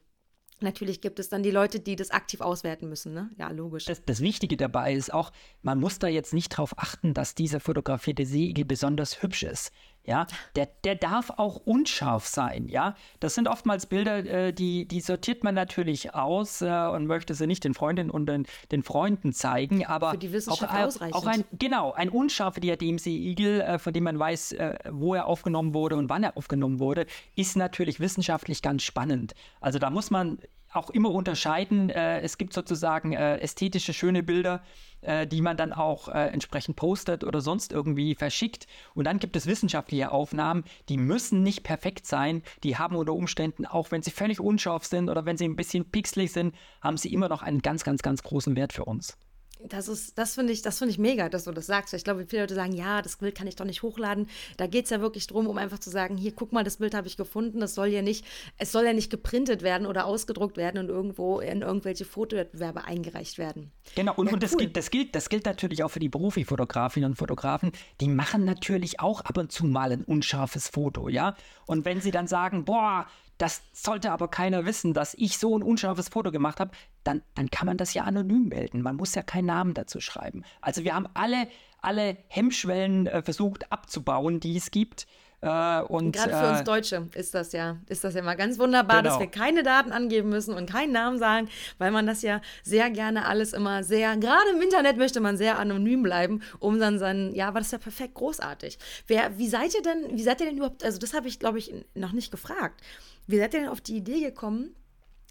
[0.62, 3.30] Natürlich gibt es dann die Leute, die das aktiv auswerten müssen, ne?
[3.38, 3.86] Ja, logisch.
[3.86, 5.32] Das, das, Wichtige dabei ist auch,
[5.62, 9.72] man muss da jetzt nicht darauf achten, dass dieser fotografierte Segel besonders hübsch ist.
[10.10, 12.96] Ja, der, der darf auch unscharf sein, ja.
[13.20, 17.46] Das sind oftmals Bilder, äh, die, die sortiert man natürlich aus äh, und möchte sie
[17.46, 21.16] nicht den Freundinnen und den, den Freunden zeigen, aber Für die Wissenschaft auch, ausreichend.
[21.16, 25.76] auch ein, genau, ein unscharfer Diademseeigel, äh, von dem man weiß, äh, wo er aufgenommen
[25.76, 27.06] wurde und wann er aufgenommen wurde,
[27.36, 29.36] ist natürlich wissenschaftlich ganz spannend.
[29.62, 30.40] Also da muss man
[30.72, 31.90] auch immer unterscheiden.
[31.90, 34.62] Äh, es gibt sozusagen äh, ästhetische, schöne Bilder,
[35.02, 38.68] äh, die man dann auch entsprechend postet oder sonst irgendwie verschickt.
[38.94, 42.44] Und dann gibt es wissenschaftliche Aufnahmen, die müssen nicht perfekt sein.
[42.64, 45.86] Die haben unter Umständen, auch wenn sie völlig unscharf sind oder wenn sie ein bisschen
[45.86, 49.18] pixelig sind, haben sie immer noch einen ganz, ganz, ganz großen Wert für uns.
[49.62, 51.94] Das ist, das finde ich, das finde ich mega, dass du das sagst.
[51.94, 54.30] Ich glaube, viele Leute sagen, ja, das Bild kann ich doch nicht hochladen.
[54.56, 56.94] Da geht es ja wirklich darum, um einfach zu sagen, hier, guck mal, das Bild
[56.94, 57.60] habe ich gefunden.
[57.60, 58.26] Das soll ja nicht,
[58.58, 63.38] es soll ja nicht geprintet werden oder ausgedruckt werden und irgendwo in irgendwelche Fotowettbewerbe eingereicht
[63.38, 63.72] werden.
[63.96, 67.12] Genau, und, ja, und das, gilt, das, gilt, das gilt natürlich auch für die Profifotografinnen
[67.12, 67.74] und Fotografen.
[68.00, 71.36] Die machen natürlich auch ab und zu mal ein unscharfes Foto, ja.
[71.66, 73.08] Und wenn sie dann sagen, boah,
[73.40, 76.72] das sollte aber keiner wissen, dass ich so ein unscharfes Foto gemacht habe.
[77.04, 78.82] Dann, dann kann man das ja anonym melden.
[78.82, 80.44] Man muss ja keinen Namen dazu schreiben.
[80.62, 81.48] Also wir haben alle,
[81.82, 85.08] alle Hemmschwellen äh, versucht abzubauen, die es gibt.
[85.42, 88.60] Äh, und, Gerade für uns äh, Deutsche ist das ja, ist das ja mal ganz
[88.60, 89.12] wunderbar, genau.
[89.12, 92.90] dass wir keine Daten angeben müssen und keinen Namen sagen, weil man das ja sehr
[92.90, 97.34] gerne alles immer sehr, gerade im Internet möchte man sehr anonym bleiben, um dann sein,
[97.34, 98.78] ja, war das ja perfekt großartig.
[99.08, 101.58] Wer, wie seid ihr denn, wie seid ihr denn überhaupt, also das habe ich, glaube
[101.58, 102.82] ich, noch nicht gefragt.
[103.30, 104.76] Wie seid ihr denn auf die Idee gekommen,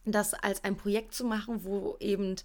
[0.05, 2.37] das als ein Projekt zu machen, wo eben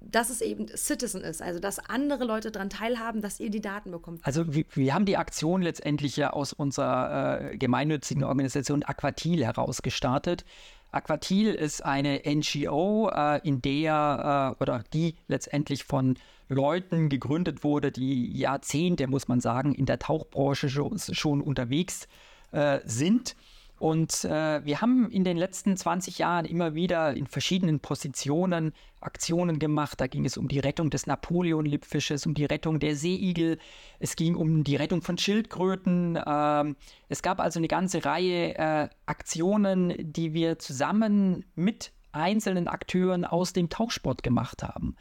[0.00, 3.92] dass es eben Citizen ist, also dass andere Leute daran teilhaben, dass ihr die Daten
[3.92, 4.24] bekommt.
[4.24, 9.82] Also wir, wir haben die Aktion letztendlich ja aus unserer äh, gemeinnützigen Organisation Aquatil heraus
[9.82, 10.44] gestartet.
[10.90, 16.16] Aquatil ist eine NGO, äh, in der äh, oder die letztendlich von
[16.48, 22.08] Leuten gegründet wurde, die Jahrzehnte, muss man sagen, in der Tauchbranche schon, schon unterwegs
[22.50, 23.36] äh, sind
[23.82, 29.58] und äh, wir haben in den letzten 20 Jahren immer wieder in verschiedenen Positionen Aktionen
[29.58, 30.00] gemacht.
[30.00, 33.58] Da ging es um die Rettung des Napoleon-Lippfisches, um die Rettung der Seeigel.
[33.98, 36.16] Es ging um die Rettung von Schildkröten.
[36.24, 36.76] Ähm,
[37.08, 43.52] es gab also eine ganze Reihe äh, Aktionen, die wir zusammen mit einzelnen Akteuren aus
[43.52, 44.94] dem Tauchsport gemacht haben.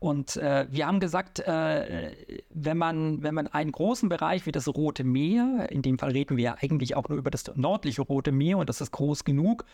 [0.00, 2.12] Und äh, wir haben gesagt, äh,
[2.50, 6.36] wenn, man, wenn man einen großen Bereich wie das Rote Meer, in dem Fall reden
[6.36, 9.64] wir ja eigentlich auch nur über das nördliche Rote Meer und das ist groß genug,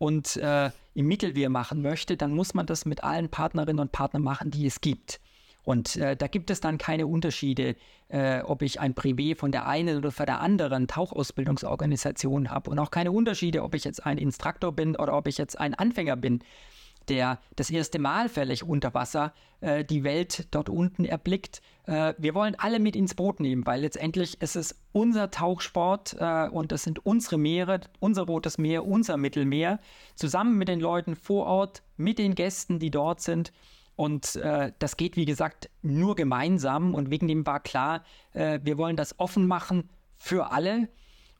[0.00, 4.22] und äh, im Mittelmeer machen möchte, dann muss man das mit allen Partnerinnen und Partnern
[4.22, 5.20] machen, die es gibt.
[5.62, 7.76] Und äh, da gibt es dann keine Unterschiede,
[8.08, 12.78] äh, ob ich ein Privé von der einen oder von der anderen Tauchausbildungsorganisation habe und
[12.78, 16.16] auch keine Unterschiede, ob ich jetzt ein Instruktor bin oder ob ich jetzt ein Anfänger
[16.16, 16.40] bin
[17.10, 21.60] der das erste Mal völlig unter Wasser äh, die Welt dort unten erblickt.
[21.86, 26.48] Äh, wir wollen alle mit ins Boot nehmen, weil letztendlich ist es unser Tauchsport äh,
[26.48, 29.80] und das sind unsere Meere, unser Rotes Meer, unser Mittelmeer,
[30.14, 33.52] zusammen mit den Leuten vor Ort, mit den Gästen, die dort sind.
[33.96, 36.94] Und äh, das geht, wie gesagt, nur gemeinsam.
[36.94, 38.02] Und wegen dem war klar,
[38.32, 40.88] äh, wir wollen das offen machen für alle.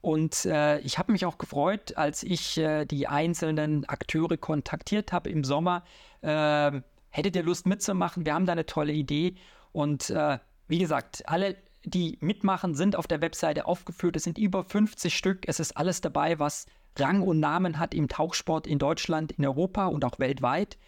[0.01, 5.29] Und äh, ich habe mich auch gefreut, als ich äh, die einzelnen Akteure kontaktiert habe
[5.29, 5.85] im Sommer.
[6.23, 6.81] Äh,
[7.11, 8.25] hättet ihr Lust mitzumachen?
[8.25, 9.35] Wir haben da eine tolle Idee.
[9.73, 10.39] Und äh,
[10.69, 14.17] wie gesagt, alle, die mitmachen, sind auf der Webseite aufgeführt.
[14.17, 15.47] Es sind über 50 Stück.
[15.47, 16.67] Es ist alles dabei, was
[16.99, 20.79] Rang und Namen hat im Tauchsport in Deutschland, in Europa und auch weltweit.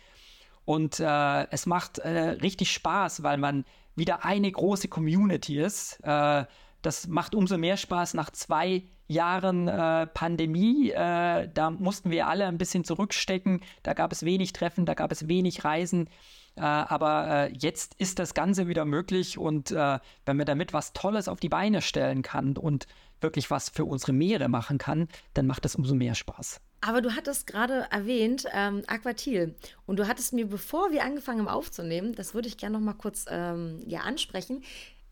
[0.65, 6.01] Und äh, es macht äh, richtig Spaß, weil man wieder eine große Community ist.
[6.03, 10.91] das macht umso mehr Spaß nach zwei Jahren äh, Pandemie.
[10.91, 13.61] Äh, da mussten wir alle ein bisschen zurückstecken.
[13.83, 16.09] Da gab es wenig Treffen, da gab es wenig Reisen.
[16.57, 20.93] Äh, aber äh, jetzt ist das Ganze wieder möglich und äh, wenn man damit was
[20.93, 22.87] Tolles auf die Beine stellen kann und
[23.21, 26.61] wirklich was für unsere Meere machen kann, dann macht das umso mehr Spaß.
[26.83, 29.55] Aber du hattest gerade erwähnt ähm, Aquatil
[29.87, 32.95] und du hattest mir, bevor wir angefangen haben aufzunehmen, das würde ich gerne noch mal
[32.95, 34.65] kurz ähm, ja, ansprechen.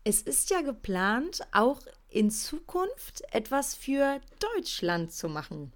[0.03, 1.79] Es ist ja geplant, auch
[2.11, 5.71] in Zukunft etwas für Deutschland zu machen.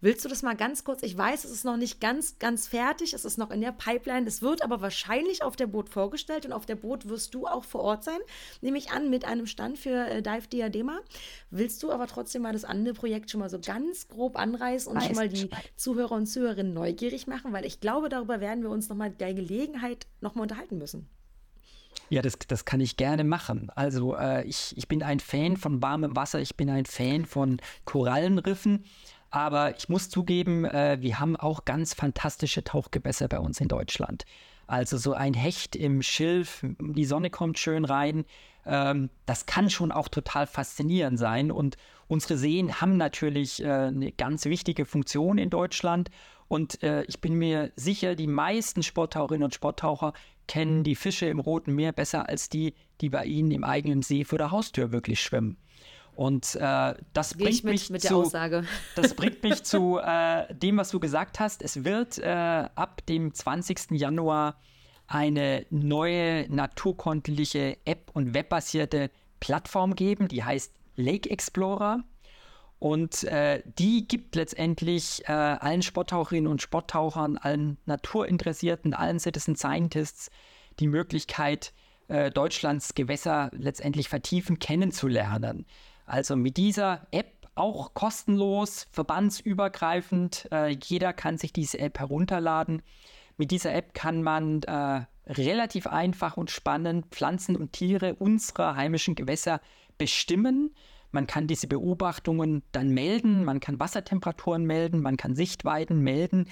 [0.00, 1.02] Willst du das mal ganz kurz?
[1.02, 3.14] Ich weiß, es ist noch nicht ganz, ganz fertig.
[3.14, 4.28] Es ist noch in der Pipeline.
[4.28, 7.64] Es wird aber wahrscheinlich auf der Boot vorgestellt und auf der Boot wirst du auch
[7.64, 8.20] vor Ort sein.
[8.60, 11.00] Nehme ich an, mit einem Stand für äh, Dive Diadema.
[11.50, 15.02] Willst du aber trotzdem mal das andere Projekt schon mal so ganz grob anreißen und
[15.02, 17.52] schon mal die Zuhörer und Zuhörerinnen neugierig machen?
[17.52, 21.08] Weil ich glaube, darüber werden wir uns nochmal bei Gelegenheit nochmal unterhalten müssen.
[22.10, 23.70] Ja, das, das kann ich gerne machen.
[23.74, 27.58] Also äh, ich, ich bin ein Fan von warmem Wasser, ich bin ein Fan von
[27.84, 28.84] Korallenriffen.
[29.30, 34.24] Aber ich muss zugeben, äh, wir haben auch ganz fantastische Tauchgewässer bei uns in Deutschland.
[34.66, 38.24] Also so ein Hecht im Schilf, die Sonne kommt schön rein.
[38.64, 41.50] Ähm, das kann schon auch total faszinierend sein.
[41.50, 46.10] Und unsere Seen haben natürlich äh, eine ganz wichtige Funktion in Deutschland.
[46.48, 50.14] Und äh, ich bin mir sicher, die meisten Sporttaucherinnen und Sporttaucher
[50.48, 54.24] kennen die Fische im Roten Meer besser als die, die bei ihnen im eigenen See
[54.24, 55.58] vor der Haustür wirklich schwimmen.
[56.16, 58.28] Und äh, das bringt mich mit zu.
[58.96, 61.62] Das bringt mich zu äh, dem, was du gesagt hast.
[61.62, 62.26] Es wird äh,
[62.74, 63.92] ab dem 20.
[63.92, 64.56] Januar
[65.06, 72.02] eine neue naturkundliche App und webbasierte Plattform geben, die heißt Lake Explorer.
[72.78, 80.30] Und äh, die gibt letztendlich äh, allen Sporttaucherinnen und Sporttauchern, allen Naturinteressierten, allen Citizen Scientists
[80.78, 81.72] die Möglichkeit,
[82.06, 85.66] äh, Deutschlands Gewässer letztendlich vertiefen kennenzulernen.
[86.06, 90.48] Also mit dieser App auch kostenlos, verbandsübergreifend.
[90.52, 92.82] Äh, jeder kann sich diese App herunterladen.
[93.36, 99.16] Mit dieser App kann man äh, relativ einfach und spannend Pflanzen und Tiere unserer heimischen
[99.16, 99.60] Gewässer
[99.98, 100.74] bestimmen.
[101.10, 106.46] Man kann diese Beobachtungen dann melden, man kann Wassertemperaturen melden, man kann Sichtweiten melden.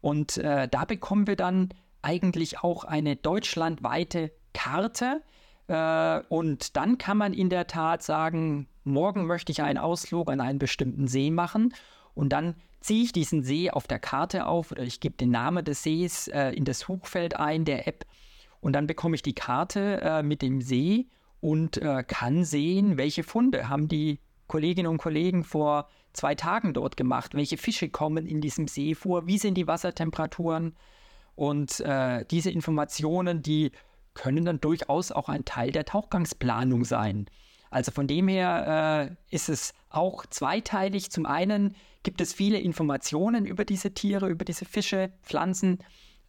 [0.00, 1.68] Und äh, da bekommen wir dann
[2.02, 5.22] eigentlich auch eine deutschlandweite Karte.
[5.68, 10.40] Äh, und dann kann man in der Tat sagen, morgen möchte ich einen Ausflug an
[10.40, 11.74] einen bestimmten See machen
[12.14, 15.64] und dann ziehe ich diesen See auf der Karte auf oder ich gebe den Namen
[15.64, 18.04] des Sees äh, in das Suchfeld ein der App
[18.60, 21.06] und dann bekomme ich die Karte äh, mit dem See
[21.42, 26.96] und äh, kann sehen, welche Funde haben die Kolleginnen und Kollegen vor zwei Tagen dort
[26.96, 30.76] gemacht, welche Fische kommen in diesem See vor, wie sind die Wassertemperaturen
[31.34, 33.72] und äh, diese Informationen, die
[34.14, 37.26] können dann durchaus auch ein Teil der Tauchgangsplanung sein.
[37.70, 41.10] Also von dem her äh, ist es auch zweiteilig.
[41.10, 41.74] Zum einen
[42.04, 45.78] gibt es viele Informationen über diese Tiere, über diese Fische, Pflanzen,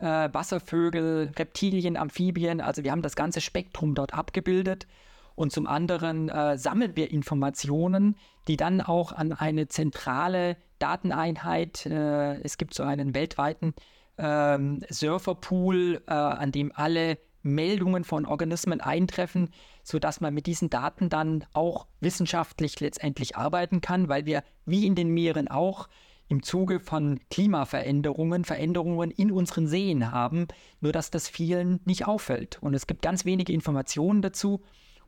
[0.03, 2.59] äh, Wasservögel, Reptilien, Amphibien.
[2.59, 4.85] Also wir haben das ganze Spektrum dort abgebildet.
[5.35, 12.39] Und zum anderen äh, sammeln wir Informationen, die dann auch an eine zentrale Dateneinheit, äh,
[12.41, 13.73] es gibt so einen weltweiten
[14.17, 19.49] ähm, Surferpool, äh, an dem alle Meldungen von Organismen eintreffen,
[19.83, 24.95] sodass man mit diesen Daten dann auch wissenschaftlich letztendlich arbeiten kann, weil wir wie in
[24.95, 25.87] den Meeren auch
[26.33, 30.47] im Zuge von Klimaveränderungen Veränderungen in unseren Seen haben,
[30.81, 32.57] nur dass das vielen nicht auffällt.
[32.61, 34.61] Und es gibt ganz wenige Informationen dazu.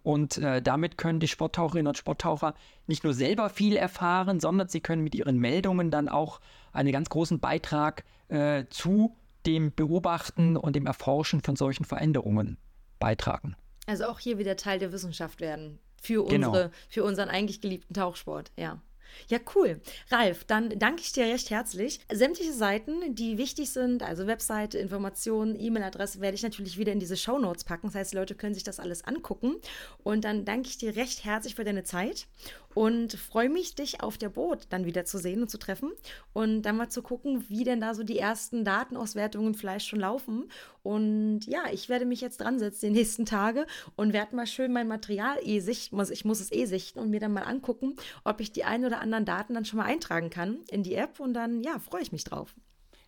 [0.03, 2.53] Und äh, damit können die Sporttaucherinnen und Sporttaucher
[2.85, 6.41] nicht nur selber viel erfahren, sondern sie können mit ihren Meldungen dann auch
[6.73, 9.15] einen ganz großen Beitrag äh, zu
[9.47, 12.57] dem Beobachten und dem Erforschen von solchen Veränderungen
[12.99, 13.55] beitragen.
[13.87, 16.49] Also auch hier wieder Teil der Wissenschaft werden für, genau.
[16.49, 18.79] unsere, für unseren eigentlich geliebten Tauchsport, ja.
[19.27, 19.81] Ja, cool.
[20.09, 21.99] Ralf, dann danke ich dir recht herzlich.
[22.11, 27.17] Sämtliche Seiten, die wichtig sind, also Webseite, Informationen, E-Mail-Adresse, werde ich natürlich wieder in diese
[27.17, 27.87] Show Notes packen.
[27.87, 29.55] Das heißt, Leute können sich das alles angucken.
[30.03, 32.27] Und dann danke ich dir recht herzlich für deine Zeit
[32.75, 35.91] und freue mich, dich auf der Boot dann wieder zu sehen und zu treffen
[36.33, 40.51] und dann mal zu gucken, wie denn da so die ersten Datenauswertungen vielleicht schon laufen.
[40.83, 43.65] Und ja, ich werde mich jetzt dran setzen die nächsten Tage
[43.95, 45.99] und werde mal schön mein Material eh sichten.
[46.11, 47.95] Ich muss es eh sichten und mir dann mal angucken,
[48.25, 51.21] ob ich die ein oder anderen Daten dann schon mal eintragen kann in die App
[51.21, 52.53] und dann, ja, freue ich mich drauf.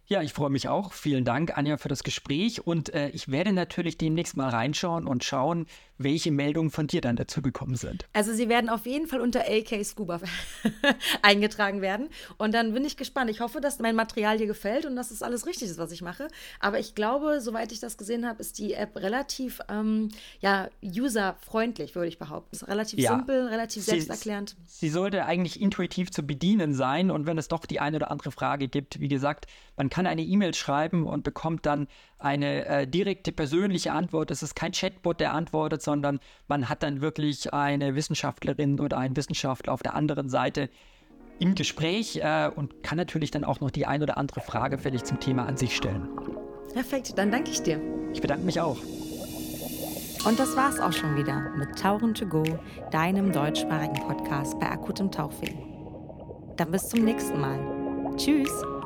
[0.09, 0.93] Ja, ich freue mich auch.
[0.93, 2.65] Vielen Dank, Anja, für das Gespräch.
[2.65, 7.17] Und äh, ich werde natürlich demnächst mal reinschauen und schauen, welche Meldungen von dir dann
[7.17, 8.05] dazu gekommen sind.
[8.13, 10.21] Also sie werden auf jeden Fall unter AK Scuba
[11.21, 12.07] eingetragen werden.
[12.37, 13.29] Und dann bin ich gespannt.
[13.29, 16.01] Ich hoffe, dass mein Material dir gefällt und dass es alles richtig ist, was ich
[16.01, 16.29] mache.
[16.61, 21.95] Aber ich glaube, soweit ich das gesehen habe, ist die App relativ ähm, ja, userfreundlich,
[21.95, 22.55] würde ich behaupten.
[22.55, 23.15] Ist relativ ja.
[23.15, 24.55] simpel, relativ sie, selbsterklärend.
[24.67, 27.11] Sie sollte eigentlich intuitiv zu bedienen sein.
[27.11, 30.21] Und wenn es doch die eine oder andere Frage gibt, wie gesagt, man kann eine
[30.21, 31.87] E-Mail schreiben und bekommt dann
[32.19, 34.31] eine äh, direkte persönliche Antwort.
[34.31, 39.15] Es ist kein Chatbot, der antwortet, sondern man hat dann wirklich eine Wissenschaftlerin oder einen
[39.15, 40.69] Wissenschaftler auf der anderen Seite
[41.39, 45.03] im Gespräch äh, und kann natürlich dann auch noch die ein oder andere Frage fällig
[45.03, 46.09] zum Thema an sich stellen.
[46.73, 47.81] Perfekt, dann danke ich dir.
[48.13, 48.77] Ich bedanke mich auch.
[50.25, 52.43] Und das war's auch schon wieder mit Tauchen to go,
[52.91, 55.57] deinem deutschsprachigen Podcast bei akutem Tauchfilm.
[56.57, 57.59] Dann bis zum nächsten Mal.
[58.17, 58.76] Tschüss.